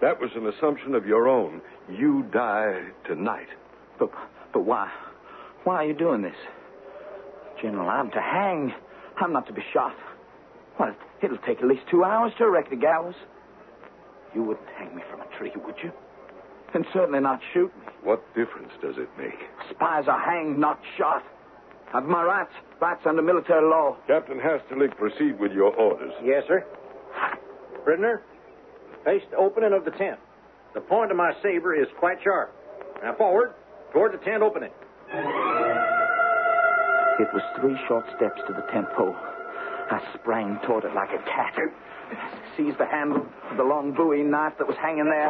That 0.00 0.20
was 0.20 0.30
an 0.36 0.46
assumption 0.46 0.94
of 0.94 1.06
your 1.06 1.28
own. 1.28 1.60
You 1.90 2.24
die 2.32 2.82
tonight. 3.06 3.48
But, 3.98 4.10
but 4.52 4.64
why? 4.64 4.90
Why 5.64 5.76
are 5.76 5.86
you 5.86 5.94
doing 5.94 6.22
this? 6.22 6.36
General, 7.60 7.88
I'm 7.88 8.10
to 8.12 8.20
hang. 8.20 8.72
I'm 9.18 9.32
not 9.32 9.46
to 9.48 9.52
be 9.52 9.62
shot. 9.72 9.94
Well, 10.78 10.94
it'll 11.22 11.38
take 11.38 11.58
at 11.58 11.66
least 11.66 11.82
two 11.90 12.04
hours 12.04 12.32
to 12.38 12.44
erect 12.44 12.70
the 12.70 12.76
gallows. 12.76 13.14
You 14.34 14.42
wouldn't 14.42 14.68
hang 14.78 14.94
me 14.94 15.02
from 15.10 15.22
a 15.22 15.38
tree, 15.38 15.52
would 15.56 15.76
you? 15.82 15.92
And 16.74 16.84
certainly 16.92 17.20
not 17.20 17.40
shoot 17.54 17.72
me. 17.78 17.86
What 18.02 18.22
difference 18.34 18.72
does 18.82 18.96
it 18.98 19.08
make? 19.18 19.38
Spies 19.70 20.04
are 20.08 20.20
hanged, 20.20 20.58
not 20.58 20.78
shot. 20.98 21.22
I've 21.94 22.04
my 22.04 22.22
rights, 22.22 22.52
rights 22.80 23.00
under 23.06 23.22
military 23.22 23.64
law. 23.68 23.96
Captain 24.06 24.38
Hasterlick, 24.38 24.96
proceed 24.96 25.38
with 25.40 25.52
your 25.52 25.74
orders. 25.74 26.12
Yes, 26.22 26.42
sir. 26.46 26.64
Prisoner, 27.84 28.22
face 29.04 29.22
the 29.30 29.36
opening 29.36 29.72
of 29.72 29.84
the 29.84 29.92
tent. 29.92 30.18
The 30.74 30.80
point 30.80 31.10
of 31.10 31.16
my 31.16 31.32
saber 31.42 31.74
is 31.74 31.86
quite 31.98 32.18
sharp. 32.22 32.52
Now 33.02 33.14
forward, 33.14 33.54
toward 33.92 34.12
the 34.12 34.18
tent 34.24 34.42
opening. 34.42 34.72
It 37.18 37.28
was 37.32 37.42
three 37.60 37.76
short 37.88 38.04
steps 38.16 38.40
to 38.46 38.52
the 38.52 38.66
tent 38.72 38.86
pole. 38.96 39.16
I 39.16 40.00
sprang 40.20 40.58
toward 40.66 40.84
it 40.84 40.92
like 40.94 41.10
a 41.10 41.22
cat. 41.24 41.54
Seized 42.56 42.78
the 42.78 42.86
handle 42.86 43.26
of 43.50 43.56
the 43.56 43.62
long 43.62 43.92
Bowie 43.92 44.22
knife 44.22 44.54
that 44.58 44.66
was 44.66 44.76
hanging 44.80 45.04
there. 45.04 45.28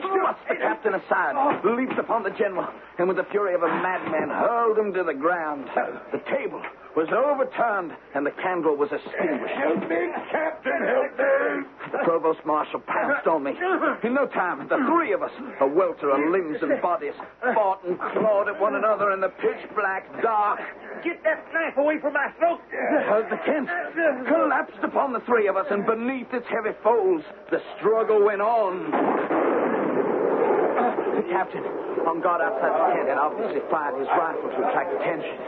Thrust 0.00 0.40
the 0.48 0.54
captain 0.56 0.94
aside, 0.94 1.34
oh. 1.34 1.74
leaped 1.74 1.98
upon 1.98 2.22
the 2.22 2.30
general, 2.30 2.66
and 2.98 3.08
with 3.08 3.16
the 3.16 3.26
fury 3.30 3.54
of 3.54 3.62
a 3.62 3.68
madman 3.68 4.28
hurled 4.28 4.78
him 4.78 4.92
to 4.94 5.02
the 5.02 5.14
ground. 5.14 5.66
The 6.12 6.22
table 6.30 6.62
was 6.96 7.08
overturned, 7.08 7.92
and 8.14 8.26
the 8.26 8.30
candle 8.42 8.76
was 8.76 8.90
extinguished. 8.92 9.54
Help 9.54 9.88
me, 9.88 10.12
Captain, 10.30 10.80
help 10.84 11.12
me! 11.16 11.68
The 11.92 11.98
provost 12.04 12.40
marshal 12.44 12.80
pounced 12.80 13.26
on 13.26 13.44
me. 13.44 13.52
In 14.04 14.14
no 14.14 14.26
time, 14.26 14.68
the 14.68 14.76
three 14.88 15.12
of 15.12 15.22
us, 15.22 15.30
a 15.60 15.66
welter 15.66 16.10
of 16.10 16.20
limbs 16.30 16.58
and 16.62 16.80
bodies, 16.82 17.14
fought 17.54 17.84
and 17.84 17.98
clawed 17.98 18.48
at 18.48 18.60
one 18.60 18.74
another 18.76 19.12
in 19.12 19.20
the 19.20 19.28
pitch 19.28 19.68
black 19.74 20.04
dark. 20.22 20.60
Get 21.04 21.22
that 21.24 21.44
knife 21.52 21.76
away 21.76 21.98
from 22.00 22.12
my 22.12 22.28
throat. 22.38 22.60
The 22.70 23.36
tent 23.44 23.68
collapsed 24.28 24.82
upon 24.82 25.12
the 25.12 25.20
three 25.20 25.48
of 25.48 25.56
us, 25.56 25.66
and 25.70 25.86
beneath 25.86 26.32
its 26.32 26.46
heavy 26.48 26.76
folds, 26.82 27.24
the 27.50 27.60
struggle 27.78 28.24
went 28.24 28.40
on. 28.42 29.41
The 31.22 31.30
captain, 31.30 31.62
on 32.02 32.18
guard 32.18 32.42
outside 32.42 32.74
the 32.74 32.98
tent, 32.98 33.06
had 33.06 33.18
obviously 33.18 33.62
fired 33.70 33.94
his 33.94 34.10
rifle 34.10 34.42
to 34.42 34.58
attract 34.66 34.90
attention. 34.90 35.38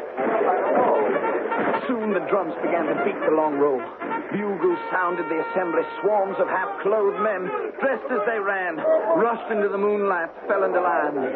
Soon 1.90 2.14
the 2.14 2.22
drums 2.30 2.54
began 2.62 2.86
to 2.86 2.94
beat 3.02 3.18
the 3.26 3.34
long 3.34 3.58
roll. 3.58 3.82
Bugles 4.30 4.78
sounded 4.94 5.26
the 5.26 5.42
assembly. 5.50 5.82
Swarms 5.98 6.38
of 6.38 6.46
half-clothed 6.46 7.18
men, 7.26 7.50
dressed 7.82 8.06
as 8.06 8.22
they 8.22 8.38
ran, 8.38 8.78
rushed 9.18 9.50
into 9.50 9.66
the 9.66 9.78
moonlight, 9.78 10.30
fell 10.46 10.62
into 10.62 10.78
line. 10.78 11.34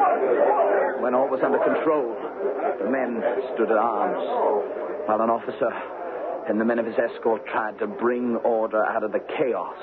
When 1.02 1.18
all 1.18 1.26
was 1.26 1.42
under 1.42 1.58
control, 1.58 2.14
the 2.78 2.86
men 2.86 3.18
stood 3.58 3.74
at 3.74 3.78
arms, 3.78 4.22
while 5.10 5.18
an 5.18 5.34
officer 5.34 5.74
and 6.46 6.60
the 6.60 6.64
men 6.64 6.78
of 6.78 6.86
his 6.86 6.94
escort 6.94 7.44
tried 7.50 7.76
to 7.80 7.88
bring 7.88 8.36
order 8.46 8.86
out 8.86 9.02
of 9.02 9.10
the 9.10 9.20
chaos 9.34 9.82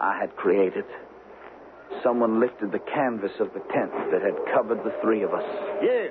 I 0.00 0.18
had 0.18 0.34
created. 0.34 0.90
Someone 2.02 2.40
lifted 2.40 2.72
the 2.72 2.78
canvas 2.78 3.32
of 3.40 3.52
the 3.54 3.60
tent 3.72 3.90
that 4.10 4.22
had 4.22 4.34
covered 4.54 4.82
the 4.84 4.94
three 5.02 5.22
of 5.22 5.32
us. 5.34 5.44
You, 5.82 6.10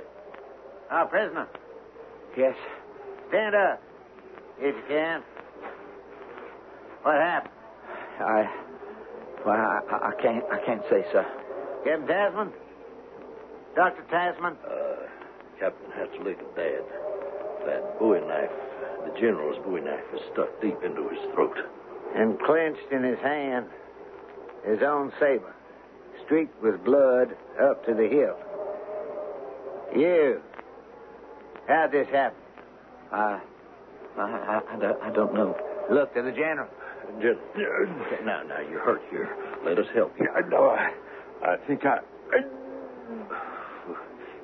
our 0.90 1.06
prisoner, 1.08 1.48
Yes, 2.38 2.56
stand 3.30 3.56
up, 3.56 3.82
if 4.60 4.74
you 4.76 4.84
can. 4.88 5.22
What 7.04 7.16
happened? 7.16 7.54
I. 8.20 8.50
Well, 9.46 9.56
I, 9.56 9.82
I- 9.92 10.08
I 10.10 10.22
can't. 10.22 10.44
I 10.52 10.60
can't 10.66 10.84
say, 10.90 11.04
sir. 11.12 11.26
Captain 11.84 12.08
Tasman? 12.08 12.52
Dr. 13.76 14.04
Tasman? 14.10 14.56
Uh, 14.64 15.08
Captain 15.60 15.92
Hasterlick 15.92 16.40
is 16.40 16.56
dead. 16.56 16.84
That 17.66 18.00
Bowie 18.00 18.22
knife, 18.22 18.52
the 19.06 19.20
general's 19.20 19.58
Bowie 19.66 19.82
knife, 19.82 20.04
is 20.14 20.22
stuck 20.34 20.50
deep 20.62 20.78
into 20.84 21.10
his 21.10 21.20
throat. 21.34 21.58
And 22.16 22.40
clenched 22.42 22.92
in 22.92 23.04
his 23.04 23.20
hand, 23.20 23.66
his 24.66 24.80
own 24.84 25.12
saber, 25.20 25.54
streaked 26.26 26.62
with 26.62 26.84
blood 26.84 27.36
up 27.62 27.86
to 27.86 27.94
the 27.94 28.08
hilt. 28.08 28.40
You, 29.96 30.42
how'd 31.68 31.92
this 31.92 32.08
happen? 32.10 32.38
I. 33.12 33.42
I, 34.18 34.22
I, 34.22 34.62
I, 34.76 34.80
don't, 34.80 35.02
I 35.02 35.12
don't 35.12 35.34
know. 35.34 35.58
Look 35.90 36.14
to 36.16 36.22
the 36.22 36.32
general. 36.32 36.68
General. 37.22 38.26
Now, 38.26 38.44
now, 38.44 38.60
you're 38.70 38.82
hurt 38.82 39.02
here. 39.10 39.36
Let 39.66 39.80
us 39.80 39.86
help 39.94 40.14
you. 40.20 40.28
I 40.30 40.48
know. 40.48 40.70
I, 40.70 40.92
I 41.44 41.58
think 41.68 41.86
I. 41.86 42.00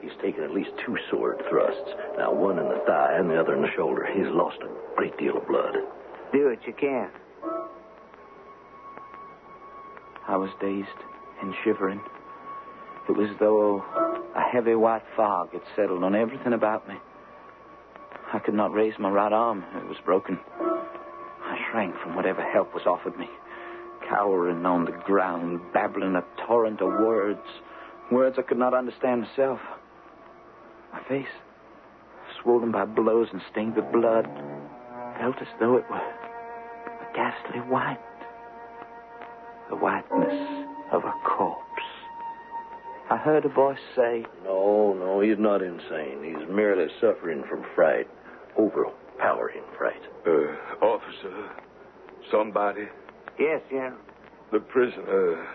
He's 0.02 0.12
taken 0.22 0.44
at 0.44 0.52
least 0.52 0.70
two 0.86 0.98
sword 1.10 1.42
thrusts. 1.50 1.92
Now, 2.18 2.34
one 2.34 2.60
in 2.60 2.66
the 2.66 2.82
thigh 2.86 3.18
and 3.18 3.30
the 3.30 3.40
other 3.40 3.56
in 3.56 3.62
the 3.62 3.72
shoulder. 3.76 4.08
He's 4.14 4.28
lost 4.28 4.58
a 4.62 4.96
great 4.96 5.18
deal 5.18 5.38
of 5.38 5.48
blood. 5.48 5.76
Do 6.32 6.50
what 6.50 6.66
you 6.66 6.74
can. 6.74 7.10
I 10.28 10.36
was 10.36 10.50
dazed 10.62 10.88
and 11.42 11.54
shivering. 11.64 12.02
It 13.08 13.14
was 13.14 13.30
as 13.30 13.38
though 13.40 13.84
a 14.36 14.42
heavy 14.42 14.76
white 14.76 15.04
fog 15.16 15.54
had 15.54 15.62
settled 15.76 16.04
on 16.04 16.16
everything 16.16 16.54
about 16.54 16.88
me. 16.88 16.96
I 18.34 18.40
could 18.40 18.54
not 18.54 18.74
raise 18.74 18.94
my 19.00 19.10
right 19.10 19.32
arm. 19.32 19.64
It 19.78 19.88
was 19.88 19.98
broken. 20.04 20.40
I 20.60 21.58
shrank 21.72 21.96
from 22.04 22.16
whatever 22.16 22.42
help 22.42 22.74
was 22.74 22.86
offered 22.86 23.18
me, 23.18 23.30
cowering 24.10 24.66
on 24.66 24.86
the 24.86 24.92
ground, 24.92 25.62
babbling 25.74 26.16
a 26.16 26.24
torrent 26.46 26.82
of 26.82 26.88
words. 26.88 27.48
Words 28.12 28.36
I 28.38 28.42
could 28.42 28.58
not 28.58 28.74
understand 28.74 29.22
myself. 29.22 29.60
My 30.92 31.02
face, 31.08 31.28
swollen 32.42 32.72
by 32.72 32.86
blows 32.86 33.30
and 33.32 33.42
stained 33.52 33.76
with 33.76 33.92
blood, 33.94 34.28
felt 35.20 35.38
as 35.42 35.48
though 35.60 35.78
it 35.78 35.86
were 35.90 35.98
a 35.98 37.14
ghastly 37.16 37.60
white. 37.62 38.00
The 39.70 39.76
whiteness 39.76 40.67
of 40.92 41.04
a 41.04 41.14
corpse. 41.26 41.64
I 43.10 43.18
heard 43.18 43.46
a 43.46 43.50
voice 43.50 43.80
say, 43.96 44.26
No, 44.44 44.94
no, 44.94 45.20
he's 45.22 45.38
not 45.40 45.62
insane. 45.62 46.24
He's 46.24 46.48
merely 46.50 46.88
suffering 47.00 47.44
from 47.50 47.66
fright. 47.76 48.08
Overpowering 48.58 49.64
fright. 49.78 50.02
Uh, 50.26 50.86
officer, 50.86 51.50
somebody, 52.32 52.88
Yes, 53.40 53.62
General. 53.70 53.94
the 54.52 54.60
prisoner, 54.60 55.48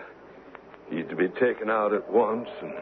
he's 0.89 1.05
to 1.09 1.15
be 1.15 1.27
taken 1.39 1.69
out 1.69 1.93
at 1.93 2.09
once 2.11 2.47
and 2.61 2.73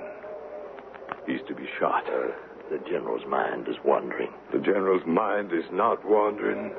he's 1.28 1.42
to 1.48 1.56
be 1.56 1.66
shot. 1.80 2.04
Uh, 2.08 2.32
the 2.70 2.78
general's 2.90 3.26
mind 3.28 3.68
is 3.68 3.76
wandering. 3.84 4.32
The 4.54 4.60
general's 4.60 5.06
mind 5.06 5.52
is 5.52 5.66
not 5.74 6.06
wandering. 6.08 6.72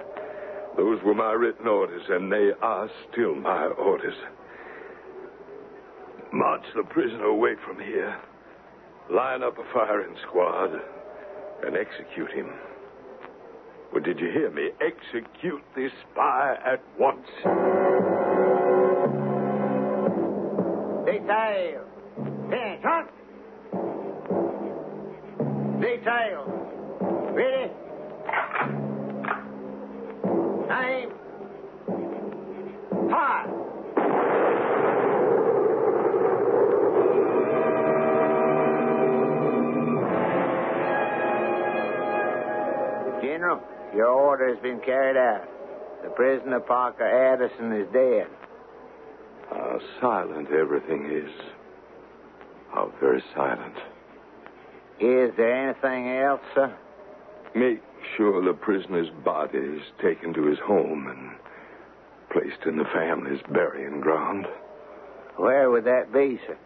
Those 0.77 1.03
were 1.03 1.15
my 1.15 1.33
written 1.33 1.67
orders, 1.69 2.03
and 2.09 2.33
they 2.33 2.51
are 2.63 2.89
still 3.11 3.35
my 3.35 3.67
orders. 3.67 4.15
March 6.33 6.63
the 6.75 6.83
prisoner 6.85 7.27
away 7.27 7.55
from 7.67 7.79
here. 7.79 8.17
Line 9.11 9.43
up 9.43 9.59
a 9.59 9.65
firing 9.75 10.17
squad 10.27 10.71
and 11.67 11.77
execute 11.77 12.31
him. 12.33 12.51
Well, 13.93 14.03
did 14.03 14.19
you 14.19 14.31
hear 14.31 14.51
me? 14.51 14.71
Execute 14.81 15.63
this 15.77 15.93
spy 16.11 16.57
at 16.65 16.83
once. 16.99 17.27
Detail. 21.05 21.85
Detail. 25.81 26.62
Your 43.95 44.09
order 44.09 44.49
has 44.49 44.63
been 44.63 44.81
carried 44.81 45.17
out. 45.17 45.49
The 46.03 46.11
prisoner 46.11 46.61
Parker 46.61 47.05
Adderson 47.05 47.73
is 47.73 47.87
dead. 47.93 48.27
How 49.51 49.79
silent 50.01 50.51
everything 50.51 51.11
is. 51.11 51.31
How 52.73 52.93
very 53.01 53.23
silent. 53.35 53.77
Is 54.99 55.33
there 55.37 55.69
anything 55.69 56.09
else, 56.19 56.41
sir? 56.55 56.75
Make 57.55 57.83
sure 58.17 58.43
the 58.43 58.55
prisoner's 58.55 59.11
body 59.25 59.59
is 59.59 59.83
taken 60.01 60.33
to 60.35 60.47
his 60.47 60.59
home 60.59 61.07
and 61.09 61.31
placed 62.31 62.65
in 62.67 62.79
the 62.79 62.85
family's 62.85 63.43
burying 63.51 64.01
ground. 64.01 64.47
Where 65.37 65.71
would 65.71 65.85
that 65.85 66.13
be, 66.13 66.41
sir? 66.47 66.57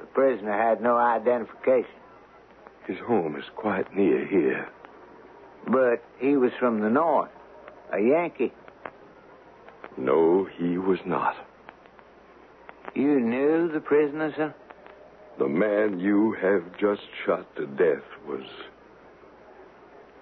The 0.00 0.06
prisoner 0.06 0.52
had 0.52 0.82
no 0.82 0.96
identification. 0.96 1.90
His 2.86 2.98
home 2.98 3.36
is 3.36 3.44
quite 3.56 3.94
near 3.96 4.26
here. 4.26 4.68
But 5.70 6.02
he 6.18 6.36
was 6.36 6.52
from 6.58 6.80
the 6.80 6.88
north, 6.88 7.30
a 7.92 8.00
Yankee. 8.00 8.52
No, 9.98 10.48
he 10.56 10.78
was 10.78 10.98
not. 11.04 11.36
You 12.94 13.20
knew 13.20 13.70
the 13.72 13.80
prisoner, 13.80 14.32
sir? 14.34 14.54
The 15.38 15.48
man 15.48 16.00
you 16.00 16.32
have 16.40 16.78
just 16.78 17.02
shot 17.24 17.54
to 17.56 17.66
death 17.66 18.04
was 18.26 18.44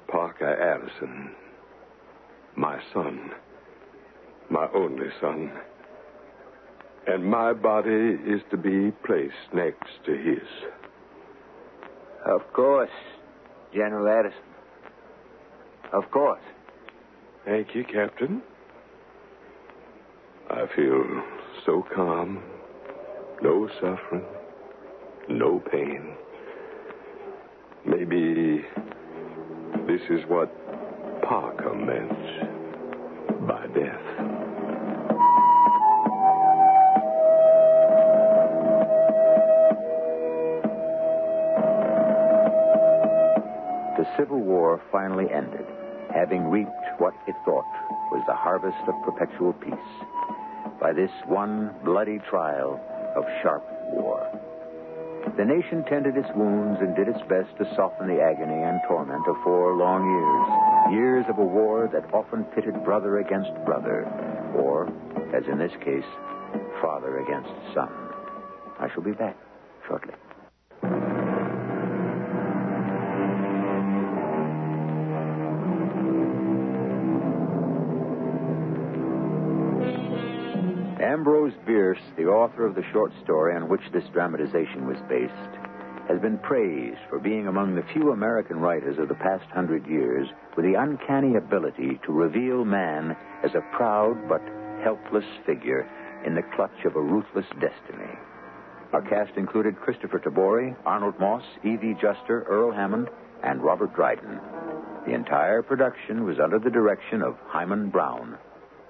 Parker 0.09 0.53
Adderson, 0.53 1.30
my 2.57 2.80
son, 2.92 3.30
my 4.51 4.68
only 4.74 5.09
son. 5.20 5.53
And 7.07 7.24
my 7.24 7.53
body 7.53 8.18
is 8.26 8.42
to 8.51 8.57
be 8.57 8.90
placed 9.05 9.55
next 9.55 9.90
to 10.07 10.12
his. 10.16 10.49
Of 12.24 12.53
course, 12.53 12.90
General 13.72 14.09
Adderson. 14.09 14.56
Of 15.97 16.11
course. 16.11 16.42
Thank 17.47 17.74
you, 17.74 17.82
Captain. 17.82 18.42
I 20.51 20.66
feel 20.76 21.03
so 21.64 21.86
calm. 21.94 22.42
No 23.40 23.66
suffering. 23.80 24.26
No 25.30 25.59
pain. 25.72 26.14
Maybe 27.86 28.62
this 29.86 30.03
is 30.11 30.20
what 30.28 30.53
Parker 31.22 31.74
meant 31.74 32.12
by 33.49 33.66
death. 33.68 34.03
The 43.97 44.07
Civil 44.18 44.40
War 44.40 44.82
finally 44.92 45.26
ended, 45.32 45.64
having 46.17 46.49
reaped 46.49 46.71
what 46.97 47.12
it 47.29 47.37
thought 47.45 47.69
was 48.11 48.25
the 48.27 48.35
harvest 48.35 48.81
of 48.89 48.95
perpetual 49.05 49.53
peace 49.53 49.93
by 50.81 50.93
this 50.93 51.11
one 51.27 51.71
bloody 51.85 52.19
trial 52.31 52.81
of 53.14 53.25
sharp 53.43 53.62
war. 53.93 54.25
The 55.37 55.45
nation 55.45 55.85
tended 55.85 56.17
its 56.17 56.29
wounds 56.35 56.81
and 56.81 56.97
did 56.97 57.09
its 57.09 57.21
best 57.29 57.53
to 57.59 57.69
soften 57.77 58.09
the 58.09 58.23
agony 58.23 58.62
and 58.62 58.81
torment 58.89 59.29
of 59.29 59.37
four 59.45 59.77
long 59.77 60.09
years. 60.09 60.95
Years 60.97 61.27
of 61.29 61.39
a 61.39 61.45
war 61.45 61.91
that 61.93 62.09
often 62.14 62.45
pitted 62.55 62.83
brother 62.85 63.19
against 63.19 63.51
brother, 63.67 64.07
or, 64.57 64.89
as 65.35 65.45
in 65.51 65.59
this 65.59 65.73
case, 65.85 66.09
father 66.81 67.19
against 67.21 67.51
son. 67.75 67.93
I 68.79 68.89
shall 68.95 69.03
be 69.03 69.12
back 69.12 69.37
shortly. 69.87 70.14
Ambrose 81.17 81.55
Bierce, 81.64 82.03
the 82.19 82.27
author 82.27 82.67
of 82.67 82.75
the 82.75 82.85
short 82.93 83.11
story 83.25 83.57
on 83.57 83.71
which 83.71 83.81
this 83.91 84.05
dramatization 84.12 84.87
was 84.87 84.99
based, 85.09 85.33
has 86.11 86.21
been 86.21 86.37
praised 86.37 87.01
for 87.09 87.19
being 87.19 87.47
among 87.47 87.75
the 87.75 87.87
few 87.95 88.12
American 88.12 88.61
writers 88.61 88.99
of 88.99 89.09
the 89.09 89.14
past 89.14 89.51
hundred 89.51 89.87
years 89.87 90.29
with 90.55 90.67
the 90.67 90.75
uncanny 90.75 91.37
ability 91.37 91.99
to 92.05 92.12
reveal 92.12 92.67
man 92.67 93.17
as 93.43 93.55
a 93.55 93.64
proud 93.75 94.29
but 94.29 94.43
helpless 94.85 95.25
figure 95.47 95.89
in 96.27 96.35
the 96.35 96.45
clutch 96.55 96.85
of 96.85 96.97
a 96.97 97.01
ruthless 97.01 97.47
destiny. 97.62 98.12
Our 98.93 99.01
cast 99.01 99.39
included 99.39 99.77
Kristoffer 99.77 100.23
Tabori, 100.23 100.77
Arnold 100.85 101.19
Moss, 101.19 101.45
Evie 101.64 101.97
Juster, 101.99 102.45
Earl 102.47 102.73
Hammond, 102.73 103.09
and 103.43 103.62
Robert 103.62 103.95
Dryden. 103.95 104.39
The 105.07 105.14
entire 105.14 105.62
production 105.62 106.25
was 106.25 106.37
under 106.39 106.59
the 106.59 106.69
direction 106.69 107.23
of 107.23 107.39
Himan 107.47 107.89
Brown. 107.89 108.37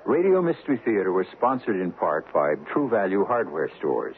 Radio 0.06 0.40
Mystery 0.40 0.80
Theater 0.84 1.12
was 1.12 1.26
sponsored 1.36 1.80
in 1.80 1.90
part 1.90 2.32
by 2.32 2.54
True 2.72 2.88
Value 2.88 3.24
Hardware 3.24 3.68
Stores. 3.78 4.14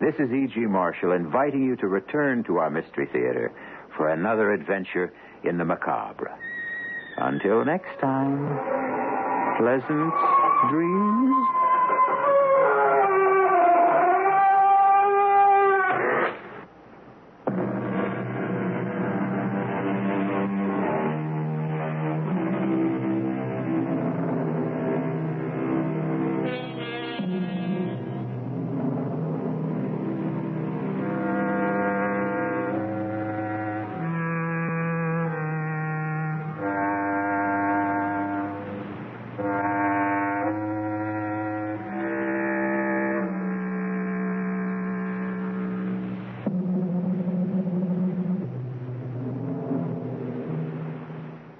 This 0.00 0.14
is 0.18 0.32
E.G. 0.32 0.58
Marshall 0.62 1.12
inviting 1.12 1.62
you 1.62 1.76
to 1.76 1.86
return 1.86 2.42
to 2.44 2.56
our 2.56 2.70
Mystery 2.70 3.06
Theater 3.12 3.52
for 3.96 4.08
another 4.08 4.52
adventure 4.52 5.12
in 5.44 5.58
the 5.58 5.64
macabre. 5.64 6.36
Until 7.18 7.64
next 7.64 8.00
time, 8.00 8.58
pleasant 9.58 10.12
dreams. 10.68 11.61